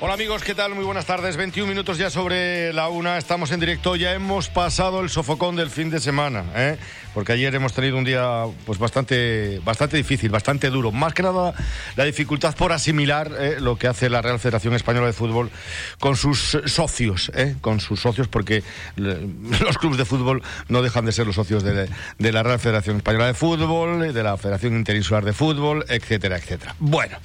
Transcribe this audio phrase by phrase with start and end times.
[0.00, 0.76] Hola amigos, ¿qué tal?
[0.76, 1.36] Muy buenas tardes.
[1.36, 3.18] 21 minutos ya sobre la una.
[3.18, 3.96] Estamos en directo.
[3.96, 6.78] Ya hemos pasado el sofocón del fin de semana, ¿eh?
[7.14, 10.92] porque ayer hemos tenido un día pues bastante, bastante difícil, bastante duro.
[10.92, 11.52] Más que nada
[11.96, 13.56] la dificultad por asimilar ¿eh?
[13.58, 15.50] lo que hace la Real Federación Española de Fútbol
[15.98, 17.56] con sus socios, ¿eh?
[17.60, 18.62] con sus socios, porque
[18.96, 21.88] los clubes de fútbol no dejan de ser los socios de,
[22.18, 26.76] de la Real Federación Española de Fútbol, de la Federación Interinsular de Fútbol, etcétera, etcétera.
[26.78, 27.18] Bueno,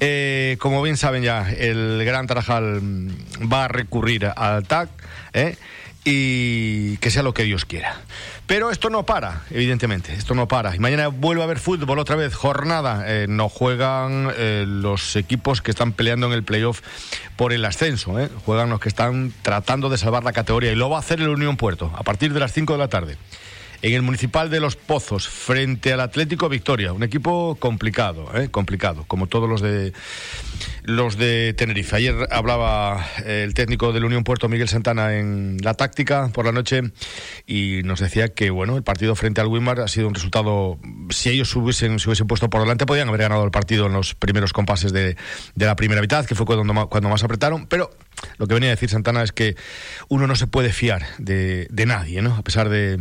[0.00, 4.88] eh, como bien saben ya, el Gran Tarajal mm, va a recurrir al TAC
[5.32, 5.56] ¿eh?
[6.04, 7.96] y que sea lo que Dios quiera.
[8.46, 10.76] Pero esto no para, evidentemente, esto no para.
[10.76, 13.04] Y mañana vuelve a haber fútbol otra vez, jornada.
[13.06, 16.82] Eh, no juegan eh, los equipos que están peleando en el playoff
[17.36, 20.98] por el ascenso, juegan los que están tratando de salvar la categoría y lo va
[20.98, 23.16] a hacer el Unión Puerto a partir de las 5 de la tarde
[23.84, 26.94] en el Municipal de Los Pozos, frente al Atlético Victoria.
[26.94, 28.48] Un equipo complicado, ¿eh?
[28.50, 29.92] complicado, como todos los de
[30.84, 31.96] los de Tenerife.
[31.96, 36.80] Ayer hablaba el técnico del Unión Puerto, Miguel Santana, en la táctica por la noche
[37.46, 40.78] y nos decía que bueno, el partido frente al Wimar ha sido un resultado.
[41.10, 44.14] Si ellos hubiesen, se hubiesen puesto por delante, podían haber ganado el partido en los
[44.14, 45.18] primeros compases de,
[45.54, 47.90] de la primera mitad, que fue cuando, cuando más apretaron, pero
[48.38, 49.56] lo que venía a decir Santana es que
[50.08, 52.34] uno no se puede fiar de, de nadie, ¿no?
[52.34, 52.98] A pesar de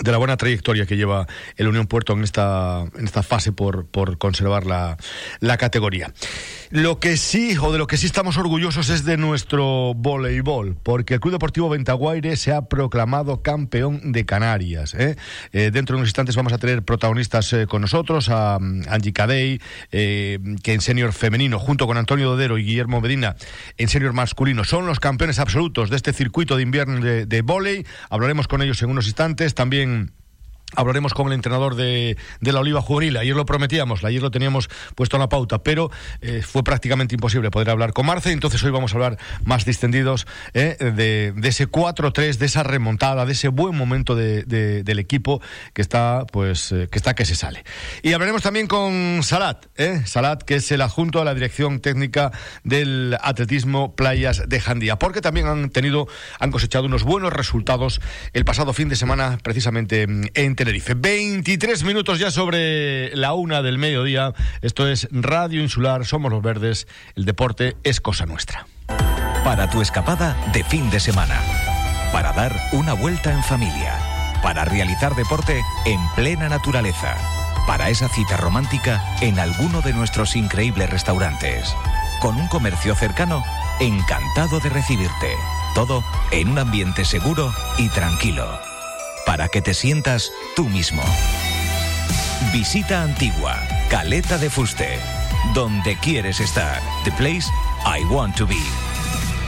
[0.00, 3.86] de la buena trayectoria que lleva el Unión Puerto en esta, en esta fase por,
[3.86, 4.96] por conservar la,
[5.40, 6.12] la, categoría.
[6.70, 11.14] Lo que sí, o de lo que sí estamos orgullosos es de nuestro voleibol, porque
[11.14, 14.94] el Club Deportivo Ventaguaire se ha proclamado campeón de Canarias.
[14.94, 15.16] ¿eh?
[15.52, 19.60] Eh, dentro de unos instantes vamos a tener protagonistas eh, con nosotros, a, Angie Cadey,
[19.90, 23.36] que en senior femenino, junto con Antonio Dodero y Guillermo Medina,
[23.76, 27.84] en senior masculino, son los campeones absolutos de este circuito de invierno de, de volei.
[28.08, 29.54] Hablaremos con ellos en unos instantes.
[29.54, 30.19] También saying
[30.76, 33.16] Hablaremos con el entrenador de, la Oliva Juvenil.
[33.16, 35.90] Ayer lo prometíamos, ayer lo teníamos puesto en la pauta, pero
[36.20, 38.32] eh, fue prácticamente imposible poder hablar con Marce.
[38.32, 43.32] Entonces hoy vamos a hablar más distendidos eh, de, ese 4-3, de esa remontada, de
[43.32, 45.40] ese buen momento del equipo
[45.72, 47.64] que está, pues, eh, que está que se sale.
[48.02, 49.66] Y hablaremos también con Salat,
[50.04, 52.30] Salat, que es el adjunto a la dirección técnica
[52.62, 56.06] del atletismo Playas de Jandía, porque también han tenido,
[56.38, 58.00] han cosechado unos buenos resultados
[58.32, 60.92] el pasado fin de semana, precisamente en Tenerife.
[60.92, 64.34] 23 minutos ya sobre la una del mediodía.
[64.60, 68.66] Esto es Radio Insular, somos los verdes, el deporte es cosa nuestra.
[69.42, 71.40] Para tu escapada de fin de semana.
[72.12, 73.96] Para dar una vuelta en familia.
[74.42, 77.16] Para realizar deporte en plena naturaleza.
[77.66, 81.74] Para esa cita romántica en alguno de nuestros increíbles restaurantes.
[82.20, 83.42] Con un comercio cercano,
[83.80, 85.32] encantado de recibirte.
[85.74, 88.60] Todo en un ambiente seguro y tranquilo
[89.26, 91.02] para que te sientas tú mismo.
[92.52, 93.58] Visita Antigua,
[93.88, 94.98] Caleta de Fuste,
[95.54, 96.80] donde quieres estar.
[97.04, 97.46] The place
[97.84, 98.62] I want to be.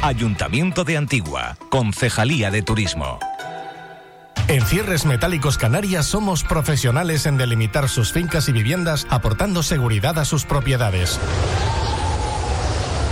[0.02, 3.18] Ayuntamiento de Antigua, Concejalía de Turismo.
[4.48, 10.24] En Cierres Metálicos Canarias somos profesionales en delimitar sus fincas y viviendas aportando seguridad a
[10.24, 11.18] sus propiedades.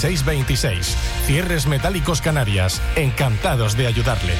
[0.00, 0.96] 626.
[1.26, 2.80] Cierres Metálicos Canarias.
[2.96, 4.32] Encantados de ayudarle.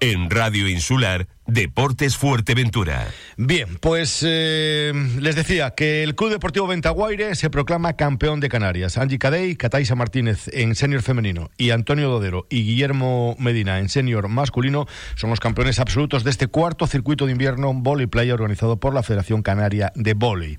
[0.00, 3.08] En Radio Insular, Deportes Fuerteventura.
[3.36, 8.96] Bien, pues eh, les decía que el Club Deportivo Ventaguaire se proclama campeón de Canarias.
[8.96, 14.28] Angie Cadey, Cataisa Martínez en senior femenino y Antonio Dodero y Guillermo Medina en senior
[14.28, 18.94] masculino son los campeones absolutos de este cuarto circuito de invierno Volley Playa organizado por
[18.94, 20.56] la Federación Canaria de Volley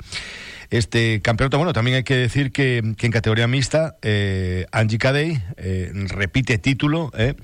[0.69, 1.57] este campeonato.
[1.57, 7.11] Bueno, también hay que decir que, en categoría mixta, eh, Angie Cadey eh, repite título,
[7.17, 7.35] eh,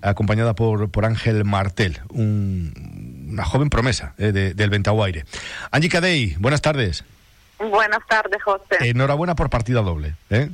[0.00, 5.24] acompañada por, por Ángel Martel, una joven promesa del Ventaguaire.
[5.70, 7.04] Angie Cadey, buenas tardes.
[7.58, 8.76] Buenas tardes, José.
[8.80, 10.14] Enhorabuena por partida doble.
[10.30, 10.48] ¿eh?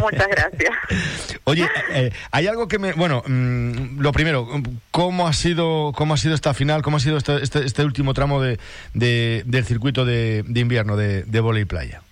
[0.00, 0.70] Muchas gracias.
[1.44, 4.46] Oye, eh, hay algo que me, bueno, mm, lo primero,
[4.92, 8.14] ¿cómo ha sido, cómo ha sido esta final, cómo ha sido este, este, este último
[8.14, 8.58] tramo de,
[8.94, 12.02] del circuito de, invierno de, de y playa?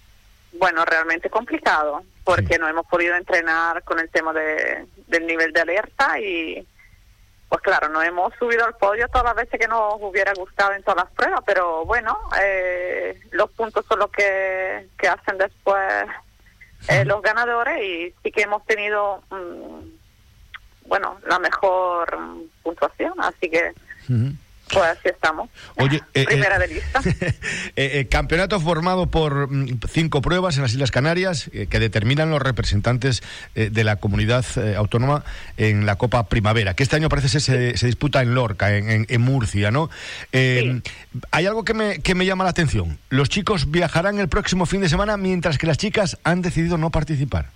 [0.58, 5.60] Bueno, realmente complicado, porque no hemos podido entrenar con el tema de, del nivel de
[5.60, 6.66] alerta y
[7.54, 10.82] pues claro, no hemos subido al podio todas las veces que nos hubiera gustado en
[10.82, 16.04] todas las pruebas, pero bueno, eh, los puntos son los que, que hacen después
[16.88, 22.18] eh, los ganadores y sí que hemos tenido, mm, bueno, la mejor
[22.64, 23.72] puntuación, así que...
[24.74, 25.48] Pues así estamos.
[25.76, 27.00] Oye, eh, primera de lista.
[28.10, 33.22] campeonato formado por mm, cinco pruebas en las Islas Canarias que determinan los representantes
[33.54, 34.44] de la comunidad
[34.76, 35.24] autónoma
[35.56, 39.70] en la Copa Primavera, que este año parece ser se, disputa en Lorca, en, Murcia,
[39.70, 39.90] ¿no?
[40.32, 42.98] Hay algo que me, que me llama la atención.
[43.08, 46.90] Los chicos viajarán el próximo fin de semana mientras que las chicas han decidido no
[46.90, 47.46] participar.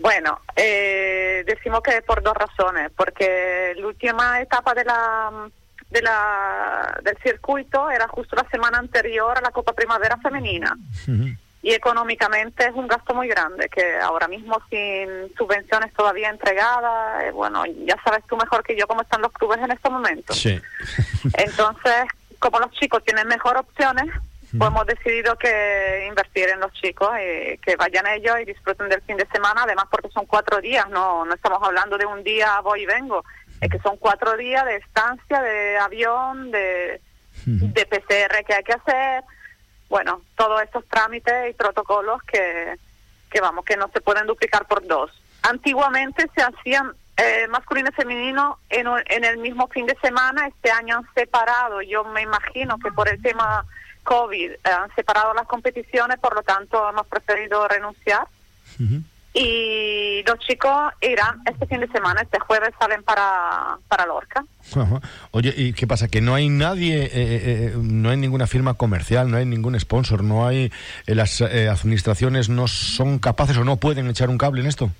[0.00, 5.48] Bueno, eh, decimos que por dos razones, porque la última etapa de la,
[5.90, 10.76] de la del circuito era justo la semana anterior a la Copa Primavera Femenina.
[11.62, 17.32] Y económicamente es un gasto muy grande, que ahora mismo sin subvenciones todavía entregadas, eh,
[17.32, 20.38] bueno, ya sabes tú mejor que yo cómo están los clubes en estos momentos.
[20.38, 20.58] Sí.
[21.34, 22.06] Entonces,
[22.38, 24.06] como los chicos tienen mejor opciones,
[24.56, 29.02] pues hemos decidido que invertir en los chicos, y que vayan ellos y disfruten del
[29.02, 32.58] fin de semana, además porque son cuatro días, no, no estamos hablando de un día
[32.60, 33.24] voy y vengo,
[33.68, 37.00] que son cuatro días de estancia, de avión, de,
[37.44, 39.24] de PCR que hay que hacer,
[39.88, 42.76] bueno, todos estos trámites y protocolos que,
[43.30, 45.10] que vamos, que no se pueden duplicar por dos.
[45.42, 50.46] Antiguamente se hacían eh, masculino y femenino en, en el mismo fin de semana.
[50.46, 53.66] Este año han separado, yo me imagino que por el tema
[54.04, 58.26] COVID eh, han separado las competiciones, por lo tanto hemos preferido renunciar.
[59.32, 64.44] Y los chicos irán este fin de semana, este jueves salen para, para Lorca.
[65.30, 66.08] Oye, ¿y qué pasa?
[66.08, 70.24] Que no hay nadie, eh, eh, no hay ninguna firma comercial, no hay ningún sponsor,
[70.24, 70.72] no hay,
[71.06, 74.90] las administraciones no son capaces o no pueden echar un cable en esto.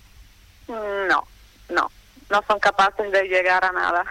[0.68, 1.24] No,
[1.68, 1.90] no
[2.30, 4.04] no son capaces de llegar a nada.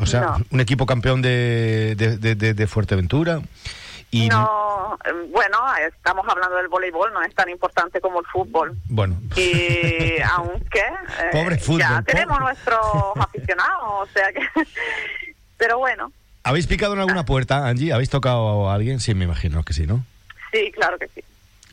[0.00, 3.40] o sea, un equipo campeón de, de, Fuerteventura.
[4.14, 4.28] Y...
[4.28, 4.96] No,
[5.30, 5.58] bueno,
[5.88, 8.76] estamos hablando del voleibol, no es tan importante como el fútbol.
[8.88, 9.20] Bueno.
[9.34, 10.82] Y aunque
[11.32, 12.80] pobre fútbol, ya tenemos nuestros
[13.16, 14.40] aficionados, o sea que...
[15.56, 16.12] Pero bueno.
[16.44, 17.92] ¿Habéis picado en alguna puerta, Angie?
[17.92, 19.00] ¿Habéis tocado a alguien?
[19.00, 20.04] Sí, me imagino que sí, ¿no?
[20.52, 21.24] Sí, claro que sí.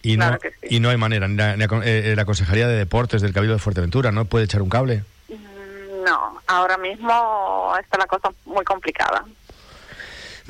[0.01, 1.27] Y, no, y no hay manera.
[1.27, 5.03] la, eh, la, Consejería de Deportes del Cabildo de Fuerteventura no puede echar un cable.
[5.29, 9.25] Mm, no, ahora mismo está la cosa muy complicada.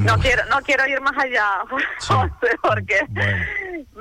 [0.04, 1.48] No quiero, no quiero ir más allá,
[2.62, 3.00] porque...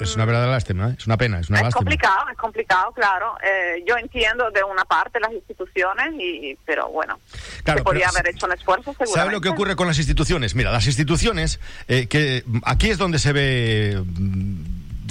[0.00, 0.94] es una verdadera lástima, ¿eh?
[0.98, 3.36] es una pena, es una es complicado, es complicado, claro.
[3.42, 7.20] Eh, yo entiendo de una parte las instituciones, y pero bueno,
[7.64, 9.20] se podría haber hecho un esfuerzo, seguramente.
[9.20, 10.54] ¿Sabe lo que ocurre con las instituciones?
[10.54, 14.02] Mira, las instituciones, que aquí es donde se ve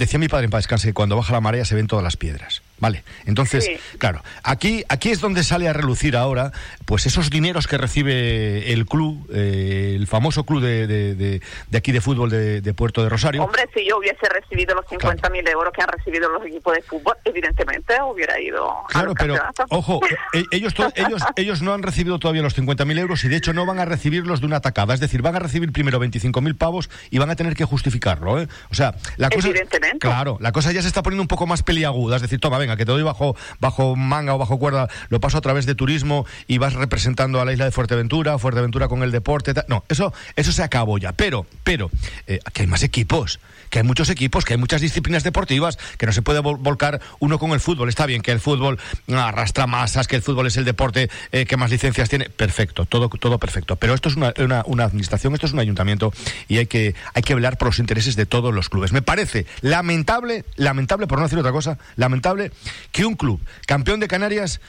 [0.00, 2.16] decía mi padre en paz descanse que cuando baja la marea se ven todas las
[2.16, 2.62] piedras.
[2.80, 3.68] Vale, entonces,
[3.98, 6.50] claro, aquí, aquí es donde sale a relucir ahora,
[6.86, 11.40] pues esos dineros que recibe el club, eh, el famoso club de, de,
[11.76, 13.44] aquí de fútbol de, Puerto de Rosario.
[13.44, 17.16] Hombre, si yo hubiese recibido los 50.000 euros que han recibido los equipos de fútbol,
[17.24, 18.72] evidentemente hubiera ido.
[18.88, 19.34] Claro, pero
[19.68, 20.00] ojo,
[20.32, 23.66] e, ellos, ellos, ellos no han recibido todavía los 50.000 euros y de hecho no
[23.66, 24.94] van a recibirlos de una atacada.
[24.94, 28.40] Es decir, van a recibir primero 25.000 pavos y van a tener que justificarlo.
[28.40, 28.48] ¿eh?
[28.70, 29.48] O sea, la cosa.
[29.48, 29.98] Evidentemente.
[29.98, 32.16] Claro, la cosa ya se está poniendo un poco más peliaguda.
[32.16, 35.38] Es decir, toma, venga que te doy bajo, bajo manga o bajo cuerda, lo paso
[35.38, 39.10] a través de turismo y vas representando a la isla de Fuerteventura, Fuerteventura con el
[39.10, 39.54] deporte.
[39.68, 41.12] No, eso, eso se acabó ya.
[41.12, 41.90] Pero, pero,
[42.26, 43.40] eh, que hay más equipos
[43.70, 47.38] que hay muchos equipos, que hay muchas disciplinas deportivas, que no se puede volcar uno
[47.38, 47.88] con el fútbol.
[47.88, 51.56] Está bien que el fútbol arrastra masas, que el fútbol es el deporte eh, que
[51.56, 52.28] más licencias tiene.
[52.28, 53.76] Perfecto, todo, todo perfecto.
[53.76, 54.34] Pero esto es una,
[54.66, 56.12] una, administración, esto es un ayuntamiento
[56.48, 58.92] y hay que, hay que velar por los intereses de todos los clubes.
[58.92, 62.50] Me parece lamentable, lamentable, por no decir otra cosa, lamentable
[62.92, 64.60] que un club campeón de Canarias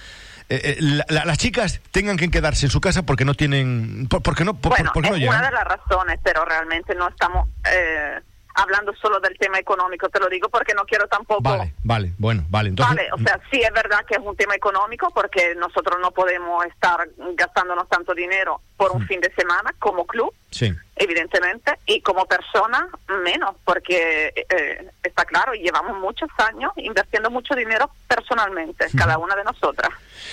[0.50, 4.54] eh, eh, las chicas tengan que quedarse en su casa porque no tienen porque no
[4.54, 8.20] bueno, porque no es una de las razones pero realmente no estamos eh,
[8.56, 11.42] hablando solo del tema económico, te lo digo porque no quiero tampoco...
[11.42, 12.70] Vale, vale, bueno, vale.
[12.70, 12.96] Entonces...
[12.96, 16.66] Vale, o sea, sí es verdad que es un tema económico porque nosotros no podemos
[16.66, 20.74] estar gastándonos tanto dinero por un fin de semana como club, sí.
[20.96, 22.88] evidentemente, y como persona
[23.24, 29.44] menos, porque eh, está claro, llevamos muchos años invirtiendo mucho dinero personalmente, cada una de
[29.44, 29.92] nosotras.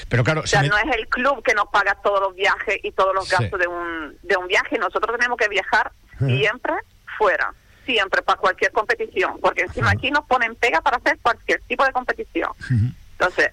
[0.08, 2.92] Pero claro, o sea, no es el club que nos paga todos los viajes y
[2.92, 6.72] todos los gastos de, un, de un viaje, nosotros tenemos que viajar siempre
[7.18, 7.52] fuera
[7.88, 11.92] siempre para cualquier competición, porque encima aquí nos ponen pega para hacer cualquier tipo de
[11.92, 12.50] competición.
[13.12, 13.50] Entonces,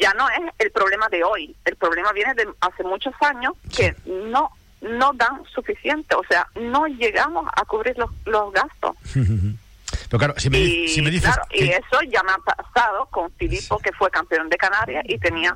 [0.00, 3.94] ya no es el problema de hoy, el problema viene de hace muchos años que
[4.06, 8.94] no no dan suficiente, o sea, no llegamos a cubrir los, los gastos.
[9.12, 11.34] Pero claro, si me, y, si me dices...
[11.50, 15.52] y eso ya me ha pasado con Filipo, que fue campeón de Canarias y tenía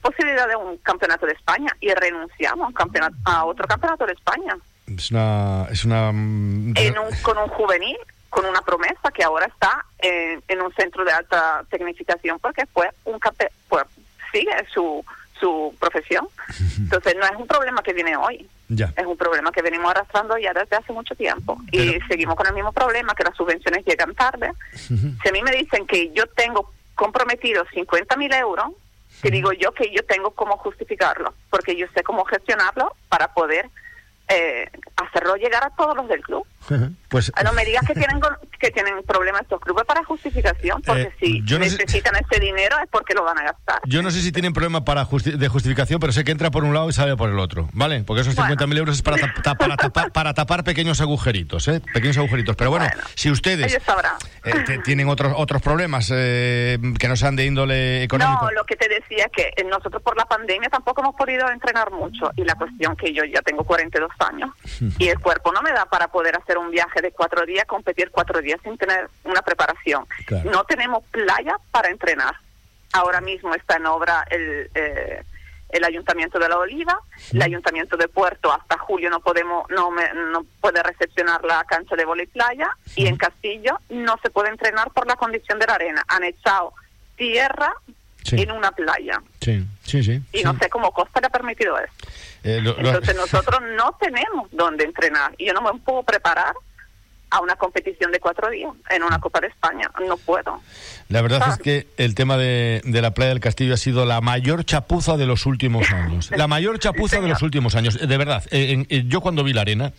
[0.00, 4.12] posibilidad de un campeonato de España y renunciamos a, un campeonato, a otro campeonato de
[4.12, 4.56] España.
[4.96, 5.66] Es una...
[5.70, 6.74] Es una mm,
[7.22, 7.96] con un juvenil
[8.28, 13.18] con una promesa que ahora está en un centro de alta tecnificación porque fue un
[13.68, 13.84] pues,
[14.30, 15.04] sigue su
[15.40, 16.28] su profesión.
[16.78, 18.48] Entonces no es un problema que viene hoy.
[18.96, 21.58] Es un problema que venimos arrastrando ya desde hace mucho tiempo.
[21.72, 24.52] Y seguimos con el mismo problema, que las subvenciones llegan tarde.
[24.86, 28.68] Si a mí me dicen que yo tengo comprometido 50 mil euros,
[29.22, 33.68] te digo yo que yo tengo cómo justificarlo, porque yo sé cómo gestionarlo para poder
[34.30, 36.46] eh, hacerlo llegar a todos los del club.
[37.08, 38.20] Pues, ah, no me digas que tienen
[38.60, 43.14] que tienen problemas estos clubes para justificación, porque eh, si necesitan ese dinero es porque
[43.14, 43.80] lo van a gastar.
[43.86, 46.74] Yo no sé si tienen problema para de justificación, pero sé que entra por un
[46.74, 48.04] lado y sale por el otro, ¿vale?
[48.04, 49.16] Porque esos 50.000 euros es para,
[49.58, 51.80] para, tapar, para tapar pequeños agujeritos, ¿eh?
[51.94, 52.54] Pequeños agujeritos.
[52.54, 53.74] Pero bueno, si ustedes
[54.44, 58.44] eh, tienen otros otros problemas que no sean de índole económico.
[58.44, 61.90] No, lo que te decía es que nosotros por la pandemia tampoco hemos podido entrenar
[61.90, 64.50] mucho y la cuestión que yo ya tengo 42 años
[64.98, 68.10] y el cuerpo no me da para poder hacer un viaje de cuatro días, competir
[68.10, 70.06] cuatro días sin tener una preparación.
[70.44, 72.34] No tenemos playa para entrenar.
[72.92, 75.22] Ahora mismo está en obra el, eh,
[75.68, 76.98] el Ayuntamiento de la Oliva,
[77.32, 79.90] el Ayuntamiento de Puerto hasta julio no podemos no,
[80.32, 84.90] no puede recepcionar la cancha de vóley playa y en Castillo no se puede entrenar
[84.90, 86.04] por la condición de la arena.
[86.08, 86.72] Han echado
[87.16, 87.72] tierra
[88.32, 89.22] en una playa.
[89.40, 90.20] Sí, sí, sí.
[90.32, 91.92] Y no sé cómo Costa le ha permitido eso.
[92.42, 96.54] Eh, Entonces nosotros no tenemos dónde entrenar y yo no me puedo preparar
[97.30, 99.90] a una competición de cuatro días en una Copa de España.
[100.06, 100.60] No puedo.
[101.08, 104.64] La verdad es que el tema de, la playa del Castillo ha sido la mayor
[104.64, 106.30] chapuza de los últimos años.
[106.30, 107.98] La mayor chapuza de los últimos años.
[107.98, 109.92] De verdad, eh, yo cuando vi la arena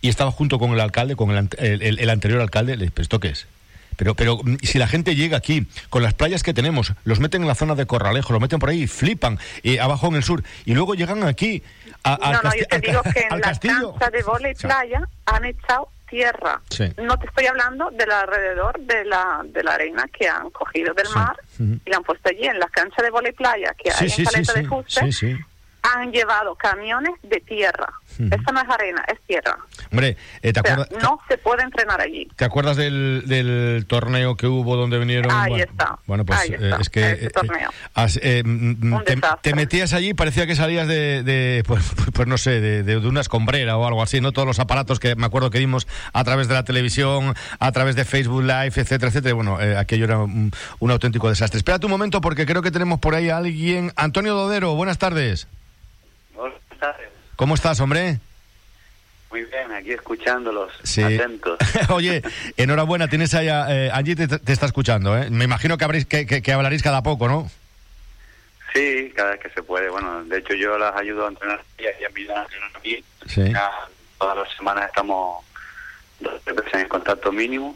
[0.00, 3.46] y estaba junto con el alcalde, con el, anterior alcalde, le dije, ¿esto qué es?
[3.96, 7.42] Pero, pero mm, si la gente llega aquí con las playas que tenemos, los meten
[7.42, 10.42] en la zona de Corralejo, los meten por ahí, flipan, y abajo en el sur,
[10.64, 11.62] y luego llegan aquí
[12.02, 15.44] a, al, no, no, yo te digo que en la cancha de volei playa han
[15.44, 16.60] echado tierra.
[16.98, 21.08] No te estoy hablando del alrededor de la, de la arena que han cogido del
[21.14, 24.24] mar y la han puesto allí en la cancha de volei playa que hay en
[24.24, 25.38] Caleta de Juste.
[25.82, 27.88] Han llevado camiones de tierra
[28.30, 29.56] esta no es arena, es tierra.
[29.90, 30.88] Hombre, eh, ¿te acuerdas?
[31.02, 32.28] no se puede entrenar allí.
[32.36, 35.32] ¿Te acuerdas del, del torneo que hubo donde vinieron?
[35.32, 35.98] Ahí está.
[36.06, 37.70] Bueno, pues eh, es que eh, torneo.
[38.44, 39.04] Mm, mm,
[39.42, 42.96] te, metías allí, parecía que salías de, de pues, pues, pues, no sé, de, de,
[42.98, 44.32] una escombrera o algo así, ¿no?
[44.32, 47.96] Todos los aparatos que me acuerdo que vimos a través de la televisión, a través
[47.96, 49.34] de Facebook Live, etcétera, etcétera.
[49.34, 51.58] Bueno, aquello era un, un auténtico desastre.
[51.58, 53.92] Espérate un momento porque creo que tenemos por ahí a alguien.
[53.96, 55.46] Antonio Dodero, buenas tardes.
[56.34, 57.19] Buenas tardes.
[57.40, 58.18] ¿Cómo estás, hombre?
[59.30, 61.58] Muy bien, aquí escuchándolos, atentos.
[61.88, 62.20] Oye,
[62.58, 65.30] enhorabuena, tienes ahí eh, Angie te, está escuchando, ¿eh?
[65.30, 67.50] Me imagino que, habréis, que, que, hablaréis cada poco, ¿no?
[68.74, 69.88] Sí, cada vez que se puede.
[69.88, 73.02] Bueno, de hecho yo las ayudo a entrenar y a entrenar aquí.
[73.26, 73.50] Sí.
[74.18, 75.42] todas las semanas estamos
[76.20, 77.74] dos veces en contacto mínimo,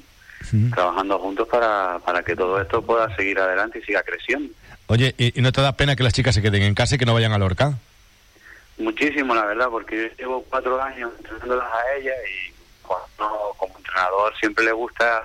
[0.75, 4.53] trabajando juntos para, para que todo esto pueda seguir adelante y siga creciendo.
[4.89, 6.99] Oye, ¿y, ¿y no te da pena que las chicas se queden en casa y
[6.99, 7.79] que no vayan a Lorca?
[8.79, 12.53] Muchísimo, la verdad, porque yo llevo cuatro años entrenándolas a ellas y
[12.83, 15.23] cuando como entrenador siempre le gusta.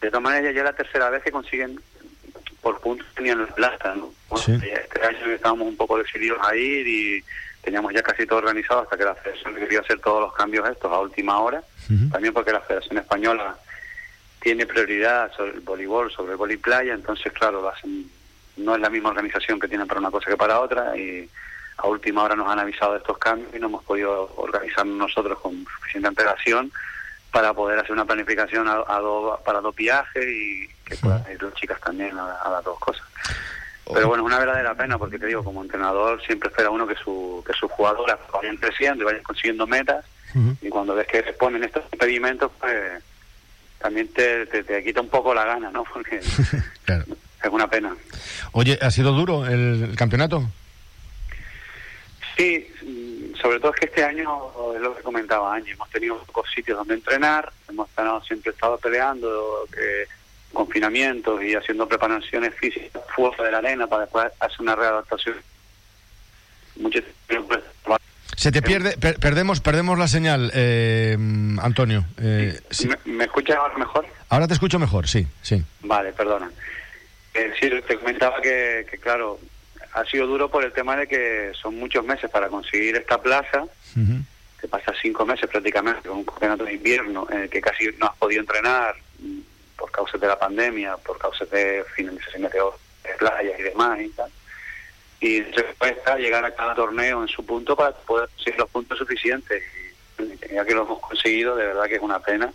[0.00, 1.80] De todas maneras, ya es la tercera vez que consiguen
[2.64, 4.10] por puntos tenían la plata, ¿no?
[4.36, 7.24] Este año estábamos un poco decididos a ir y
[7.62, 10.90] teníamos ya casi todo organizado hasta que la Federación quería hacer todos los cambios estos
[10.90, 11.62] a última hora.
[12.10, 13.56] También porque la Federación Española
[14.40, 18.10] tiene prioridad sobre el voleibol, sobre el voleibol playa, entonces, claro, lo hacen,
[18.56, 21.28] no es la misma organización que tienen para una cosa que para otra y
[21.76, 25.38] a última hora nos han avisado de estos cambios y no hemos podido organizar nosotros
[25.40, 26.72] con suficiente antelación
[27.30, 28.84] para poder hacer una planificación a,
[29.44, 33.02] para dos viajes y que puedan ir las chicas también a, las dos cosas.
[33.92, 36.94] Pero bueno, es una verdadera pena porque te digo, como entrenador siempre espera uno que,
[36.94, 40.04] su, que sus jugadoras vayan creciendo y vayan consiguiendo metas
[40.60, 43.02] y cuando ves que ponen estos impedimentos, pues
[43.78, 45.84] también te, te, quita un poco la gana, ¿no?
[45.92, 46.18] Porque
[46.86, 47.94] es una pena.
[48.52, 50.48] Oye, ¿ha sido duro el campeonato?
[52.36, 52.66] Sí,
[53.40, 56.78] sobre todo es que este año, es lo que comentaba Angie, hemos tenido pocos sitios
[56.78, 57.88] donde entrenar, hemos
[58.26, 60.06] siempre estado peleando, eh,
[60.52, 65.36] confinamientos y haciendo preparaciones físicas fuera de la arena para después hacer una readaptación.
[66.76, 67.00] Mucho
[68.36, 71.16] se te pierde, perdemos, perdemos la señal, eh,
[71.62, 72.04] Antonio.
[72.20, 72.60] Eh,
[73.04, 74.06] ¿Me, escuchas ahora mejor?
[74.28, 75.62] Ahora te escucho mejor, sí, sí.
[75.82, 76.50] Vale, perdona.
[77.32, 79.38] Eh, sí, te comentaba que, que, claro,
[79.94, 83.64] ha sido duro por el tema de que son muchos meses para conseguir esta plaza.
[84.60, 88.06] Te pasas cinco meses prácticamente con un campeonato de invierno en el que casi no
[88.06, 89.38] has podido entrenar mm,
[89.76, 92.50] por causa de la pandemia, por causa de finalización de
[93.18, 94.30] playas y demás y tal.
[95.20, 95.42] Y
[95.78, 99.62] cuesta llegar a cada torneo en su punto para poder conseguir los puntos suficientes.
[100.18, 102.52] Y ya que lo hemos conseguido, de verdad que es una pena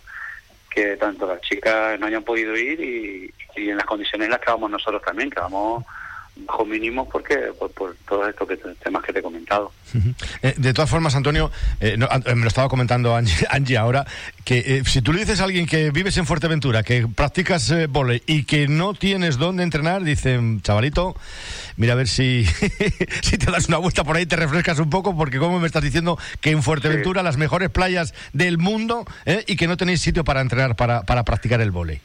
[0.68, 4.40] que tanto las chicas no hayan podido ir y, y en las condiciones en las
[4.40, 5.84] que vamos nosotros también, que vamos
[6.46, 8.48] bajo mínimo porque por, por todos estos
[8.82, 9.72] temas que te he comentado.
[10.42, 14.06] Eh, de todas formas, Antonio, eh, eh, me lo estaba comentando Angie, ahora,
[14.44, 18.44] que si tú le dices a alguien que vives en Fuerteventura, que practicas volei y
[18.44, 21.16] que no tienes dónde entrenar, dicen, chavalito,
[21.76, 22.44] mira a ver si,
[23.22, 25.82] si te das una vuelta por ahí, te refrescas un poco, porque como me estás
[25.82, 29.04] diciendo que en Fuerteventura las mejores playas del mundo
[29.46, 32.00] y que no tenéis sitio para entrenar, para, para practicar el volei.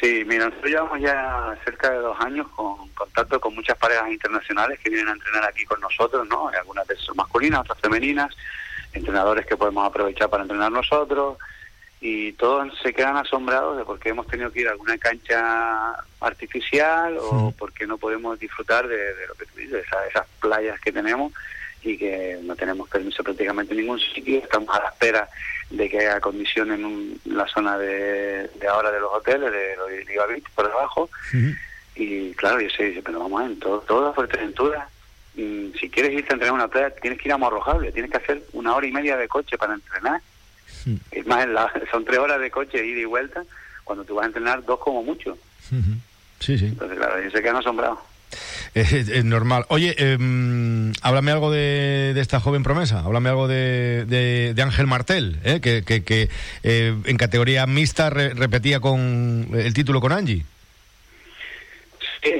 [0.00, 4.78] Sí, mira, nosotros llevamos ya cerca de dos años con contacto con muchas parejas internacionales
[4.78, 6.48] que vienen a entrenar aquí con nosotros, ¿no?
[6.48, 8.34] Algunas de son masculinas, otras femeninas,
[8.92, 11.38] entrenadores que podemos aprovechar para entrenar nosotros.
[12.00, 15.96] Y todos se quedan asombrados de por qué hemos tenido que ir a alguna cancha
[16.20, 20.92] artificial o porque no podemos disfrutar de, lo que tú dices, esas, esas playas que
[20.92, 21.32] tenemos
[21.82, 25.28] y que no tenemos permiso prácticamente en ningún sitio, estamos a la espera
[25.70, 30.42] de que haya condiciones en la zona de, ahora de los hoteles, de los de
[30.54, 31.10] por debajo,
[31.94, 34.88] y claro, yo sé, dice, pero vamos a ver, todo, toda Fuerteventura,
[35.34, 38.18] mm, si quieres irte a entrenar una playa, tienes que ir a Morrojable, tienes que
[38.18, 40.20] hacer una hora y media de coche para entrenar,
[41.10, 41.46] es más,
[41.90, 43.44] son tres horas de coche ida y vuelta,
[43.84, 45.36] cuando tú vas a entrenar dos como mucho.
[46.40, 46.66] Sí, sí.
[46.66, 47.98] Entonces, claro, ellos se quedan asombrados.
[48.74, 49.64] Es, normal.
[49.68, 50.18] Oye, eh,
[51.02, 55.60] háblame algo de, esta joven promesa, háblame algo de, de, Ángel Martel, ¿eh?
[55.60, 56.28] que, que,
[56.62, 60.44] eh, en categoría mixta repetía con el título con Angie.
[62.22, 62.32] Sí,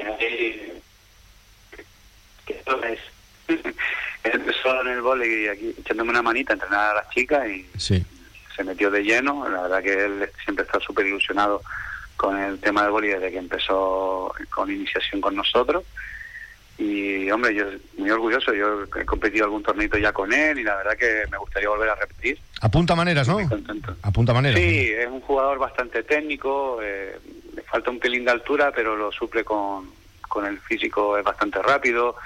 [2.81, 2.99] es.
[4.25, 7.67] empezó en el vole y aquí echándome una manita a entrenar a las chicas y
[7.79, 9.49] se metió de lleno.
[9.49, 11.63] La verdad que él siempre está súper ilusionado
[12.19, 15.85] con el tema del boli desde que empezó con iniciación con nosotros.
[16.77, 17.65] Y hombre, yo
[17.97, 21.39] muy orgulloso, yo he competido algún tornito ya con él y la verdad que me
[21.39, 22.39] gustaría volver a repetir.
[22.61, 23.39] Apunta maneras, ¿no?
[24.03, 24.61] Apunta maneras.
[24.61, 27.19] Sí, es un jugador bastante técnico, eh,
[27.55, 29.91] le falta un pelín de altura, pero lo suple con,
[30.29, 32.17] con el físico, es bastante rápido.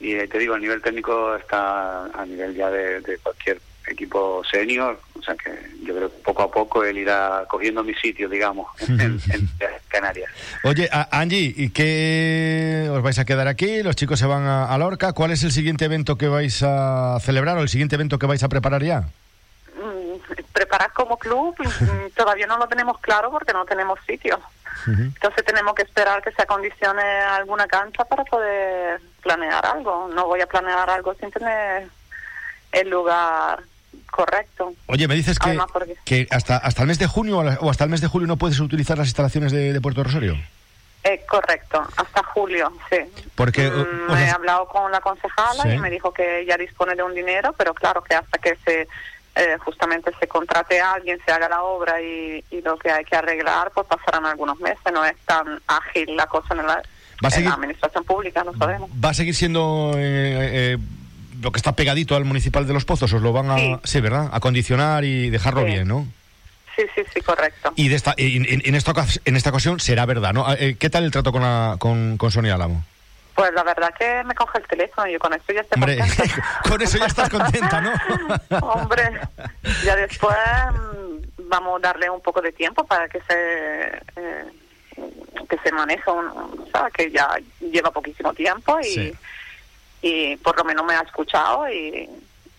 [0.00, 4.42] Y eh, te digo, a nivel técnico está a nivel ya de, de cualquier equipo
[4.50, 5.50] senior, o sea que
[5.82, 9.18] yo creo que poco a poco él irá cogiendo mi sitio, digamos, en,
[9.88, 10.30] Canarias.
[10.64, 13.82] Oye, Angie, ¿y qué os vais a quedar aquí?
[13.82, 15.12] ¿Los chicos se van a, Lorca?
[15.12, 18.42] ¿Cuál es el siguiente evento que vais a celebrar o el siguiente evento que vais
[18.42, 19.00] a preparar ya?
[19.76, 24.38] Mm, preparar como club mm, todavía no lo tenemos claro porque no tenemos sitio.
[24.86, 30.08] Entonces tenemos que esperar que se acondicione alguna cancha para poder planear algo.
[30.14, 31.88] No voy a planear algo sin tener
[32.72, 33.62] el lugar
[34.10, 34.72] correcto.
[34.86, 35.58] Oye, me dices que,
[36.04, 38.60] que hasta, hasta el mes de junio o hasta el mes de julio no puedes
[38.60, 40.36] utilizar las instalaciones de, Puerto Rosario.
[41.04, 42.98] Eh, correcto, hasta julio, sí.
[43.34, 47.14] Porque mm, he hablado con la concejala y me dijo que ya dispone de un
[47.14, 48.88] dinero, pero claro que hasta que se
[49.36, 53.14] eh, justamente se contrate a alguien, se haga la obra y, lo que hay que
[53.14, 54.80] arreglar, pues pasarán algunos meses.
[54.92, 56.82] No es tan ágil la cosa en la,
[57.52, 58.90] administración pública, no sabemos.
[59.02, 60.78] ¿Va a seguir siendo eh, eh
[61.40, 64.28] lo que está pegadito al municipal de Los Pozos, os lo van a, sí, ¿verdad?
[64.32, 66.06] A condicionar y dejarlo bien, ¿no?
[66.76, 67.72] Sí, sí, sí, correcto.
[67.74, 68.92] Y de esta, en, esta,
[69.24, 70.46] en esta ocasión será verdad, ¿no?
[70.54, 72.84] Eh, ¿Qué tal el trato con, la, con, con Sonia Álamo?
[73.34, 75.98] Pues la verdad que me coge el teléfono y con eso ya estoy Hombre,
[76.68, 77.92] con eso ya estás contenta, ¿no?
[78.62, 79.20] Hombre,
[79.84, 80.36] ya después
[80.72, 84.44] mm, vamos a darle un poco de tiempo para que se eh,
[85.48, 86.92] que se maneje, un, ¿sabes?
[86.92, 87.28] Que ya
[87.60, 89.16] lleva poquísimo tiempo y
[90.02, 92.08] y por lo menos me ha escuchado y,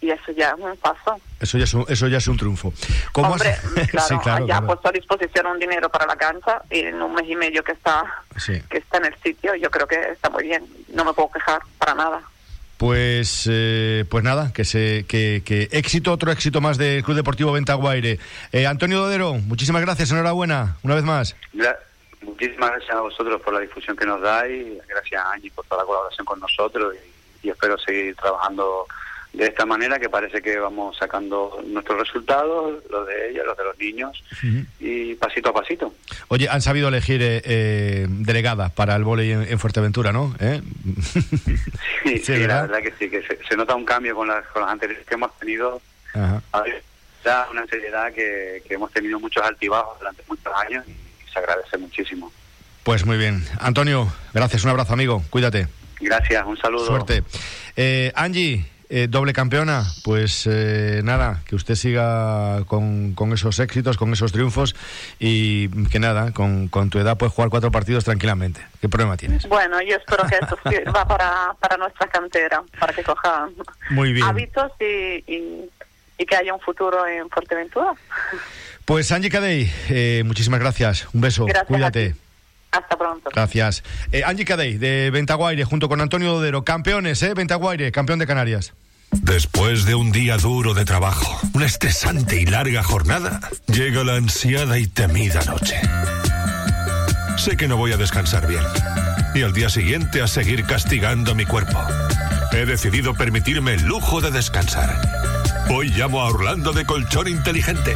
[0.02, 1.20] eso ya es un paso.
[1.42, 2.74] Eso ya es un, eso ya es un triunfo.
[3.12, 3.54] ¿Cómo Hombre,
[3.92, 7.26] claro, ya ha puesto a disposición un dinero para la cancha y en un mes
[7.28, 8.06] y medio que está,
[8.70, 10.66] que está en el sitio, yo creo que está muy bien.
[10.94, 12.22] No me puedo quejar para nada.
[12.80, 17.52] Pues, eh, pues nada, que, se, que, que, éxito, otro éxito más del Club Deportivo
[17.52, 18.20] Ventaguaire.
[18.54, 21.36] Eh, Antonio Dodero, muchísimas gracias, enhorabuena, una vez más.
[22.22, 25.82] muchísimas gracias a vosotros por la difusión que nos dais, gracias a Angie por toda
[25.82, 27.09] la colaboración con nosotros y
[27.44, 28.86] y espero seguir trabajando
[29.34, 33.64] de esta manera que parece que vamos sacando nuestros resultados, los de ella, los de
[33.64, 34.24] los niños,
[34.80, 35.94] y pasito a pasito.
[36.30, 40.36] Oye, han sabido elegir eh, eh delegada para el vóley en, Fuerteventura, ¿no?
[40.40, 40.62] ¿Eh?
[42.24, 45.06] Sí, la verdad que sí, que se, nota un cambio con las, con las anteriores
[45.06, 45.82] que hemos tenido.
[47.52, 52.32] Una seriedad que, que hemos tenido muchos altibajos durante muchos años y se agradece muchísimo.
[52.84, 53.46] Pues muy bien.
[53.60, 55.24] Antonio, gracias, un abrazo, amigo.
[55.30, 55.68] Cuídate.
[56.00, 56.86] Gracias, un saludo.
[56.86, 57.24] Suerte.
[57.76, 64.12] Eh, Angie, eh, doble campeona, pues eh, nada, que usted siga con, esos éxitos, con
[64.14, 64.76] esos triunfos
[65.20, 68.62] y que nada, con, tu edad puedes jugar cuatro partidos tranquilamente.
[68.82, 69.48] ¿Qué problema tienes?
[69.48, 73.48] Bueno, yo espero que esto sirva para, para nuestra cantera, para que coja
[73.92, 74.26] Muy bien.
[74.26, 75.70] hábitos y, y,
[76.18, 77.94] y que haya un futuro en Fuerteventura.
[78.86, 81.08] Pues Angie Cadey, eh, muchísimas gracias.
[81.14, 81.46] Un beso.
[81.68, 82.16] Cuídate.
[82.72, 83.30] Hasta pronto.
[83.34, 83.84] Gracias.
[84.12, 86.64] Eh, Angie Cadey, de Ventaguaire, junto con Antonio Dodero.
[86.64, 87.34] Campeones, ¿eh?
[87.34, 88.74] Ventaguaire, campeón de Canarias.
[89.12, 94.78] Después de un día duro de trabajo, una estresante y larga jornada, llega la ansiada
[94.78, 95.82] y temida noche.
[97.38, 98.64] Sé que no voy a descansar bien.
[99.34, 101.80] Y al día siguiente a seguir castigando mi cuerpo.
[102.52, 105.00] He decidido permitirme el lujo de descansar.
[105.70, 107.94] Hoy llamo a Orlando de Colchón Inteligente.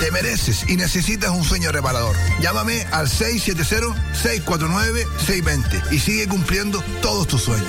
[0.00, 2.14] Te mereces y necesitas un sueño reparador.
[2.40, 7.66] Llámame al 670-649-620 y sigue cumpliendo todos tus sueños.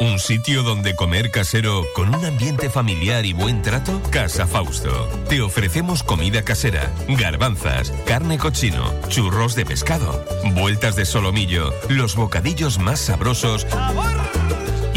[0.00, 4.00] ¿Un sitio donde comer casero con un ambiente familiar y buen trato?
[4.10, 5.10] Casa Fausto.
[5.28, 12.78] Te ofrecemos comida casera, garbanzas, carne cochino, churros de pescado, vueltas de solomillo, los bocadillos
[12.78, 13.66] más sabrosos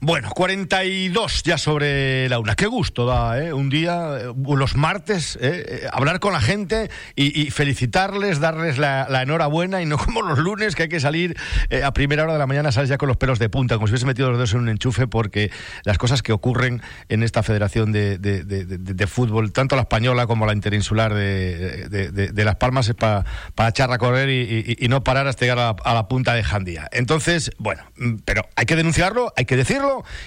[0.00, 2.54] Bueno, 42 ya sobre la una.
[2.54, 3.52] Qué gusto da, ¿eh?
[3.52, 5.64] Un día, eh, los martes, ¿eh?
[5.66, 5.88] ¿eh?
[5.92, 10.84] hablar con la gente y, felicitarles, darles la, enhorabuena y no como los lunes que
[10.84, 11.36] hay que salir
[11.70, 13.86] eh, a primera hora de la mañana, sales ya con los pelos de punta, como
[13.86, 15.50] si hubiese metido los dedos en un enchufe, porque
[15.84, 21.14] las cosas que ocurren en esta federación de, fútbol, tanto la española como la interinsular
[21.14, 23.24] de, Las Palmas, es para
[23.68, 26.88] echar a correr y, no parar hasta llegar a, a la punta de Jandía.
[26.92, 29.83] Entonces, bueno, mm, pero hay que denunciarlo, hay que decirlo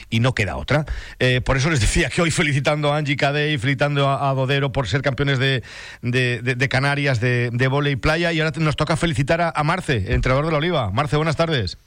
[0.09, 0.85] y no queda otra.
[1.19, 4.87] Eh, por eso les decía que hoy felicitando a Angie Cadey, felicitando a, Dodero por
[4.87, 5.63] ser campeones de,
[6.01, 10.51] de, Canarias de, de y playa y ahora nos toca felicitar a, Marce, entrenador de
[10.51, 10.91] la Oliva.
[10.91, 11.77] Marce, buenas tardes.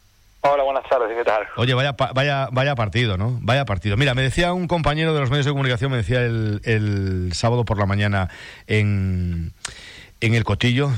[0.42, 1.42] Hola, buenas tardes, ¿qué tal?
[1.56, 3.38] Oye, vaya, vaya, vaya partido, ¿no?
[3.42, 3.98] Vaya partido.
[3.98, 7.66] Mira, me decía un compañero de los medios de comunicación, me decía el, el sábado
[7.66, 8.30] por la mañana
[8.66, 9.52] en
[10.20, 10.92] en el cotillo,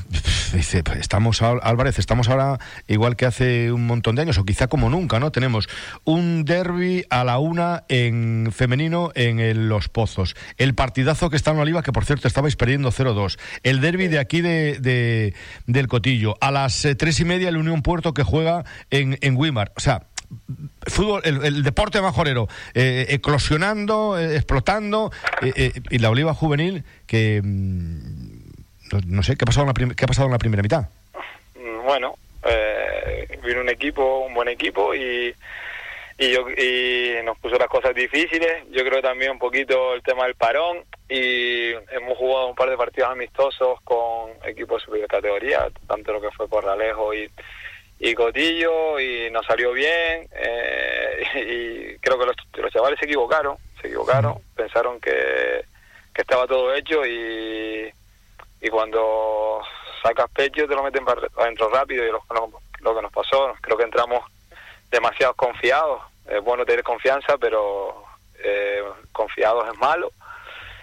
[0.52, 2.58] dice, pues estamos, Álvarez, estamos ahora
[2.88, 5.30] igual que hace un montón de años, o quizá como nunca, ¿no?
[5.30, 5.68] Tenemos
[6.04, 10.35] un derby a la una en femenino en Los Pozos.
[10.56, 13.38] El partidazo que está en Oliva, que por cierto estabais perdiendo 0-2.
[13.62, 15.35] El derby de aquí de,
[15.66, 16.37] del cotillo.
[16.40, 19.72] A las eh, tres y media el Unión Puerto que juega en, en Wimar.
[19.76, 20.08] O sea,
[20.87, 25.12] fútbol, el, deporte majorero, eh, eclosionando, eh, explotando,
[25.90, 27.40] y la Oliva Juvenil que...
[27.42, 28.12] Mm,
[29.07, 30.88] no sé, ¿qué ha pasado en la, qué ha pasado en la primera mitad?
[31.55, 35.35] Mm, bueno, eh, vino un equipo, un buen equipo y,
[36.18, 38.64] y, yo, y nos puso las cosas difíciles.
[38.70, 42.76] Yo creo también un poquito el tema del parón y hemos jugado un par de
[42.76, 47.31] partidos amistosos con equipos de superior categoría, tanto lo que fue Corralejo y,
[47.98, 51.24] y Cotillo y nos salió bien eh,
[51.94, 55.64] y creo que los, los, chavales se equivocaron, se equivocaron, pensaron que,
[56.12, 57.92] que estaba todo hecho y
[58.62, 59.61] y cuando
[60.03, 62.22] sacas pecho te lo meten para adentro rápido y lo,
[62.81, 64.25] lo, que nos pasó, creo que entramos
[64.90, 66.01] demasiado confiados.
[66.29, 68.05] Es bueno tener confianza, pero
[68.42, 70.12] eh, confiados es malo.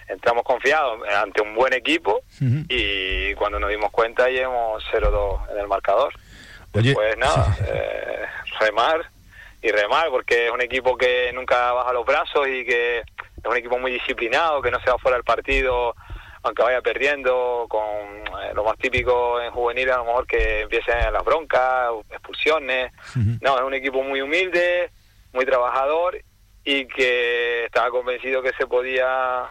[0.10, 2.22] Entramos confiados ante un buen equipo
[2.68, 6.13] y cuando nos dimos cuenta llevamos 0-2 en el marcador.
[6.72, 8.26] pues nada, eh,
[8.60, 9.10] remar
[9.62, 13.56] y remar porque es un equipo que nunca baja los brazos y que es un
[13.56, 15.96] equipo muy disciplinado, que no se va fuera del partido
[16.43, 17.84] aunque vaya perdiendo, con
[18.41, 22.91] eh, lo más típico en juvenil, a lo mejor que empiecen las broncas, expulsiones.
[23.41, 24.89] No, es un equipo muy humilde,
[25.34, 26.21] muy trabajador
[26.63, 29.49] y que estaba convencido que se podía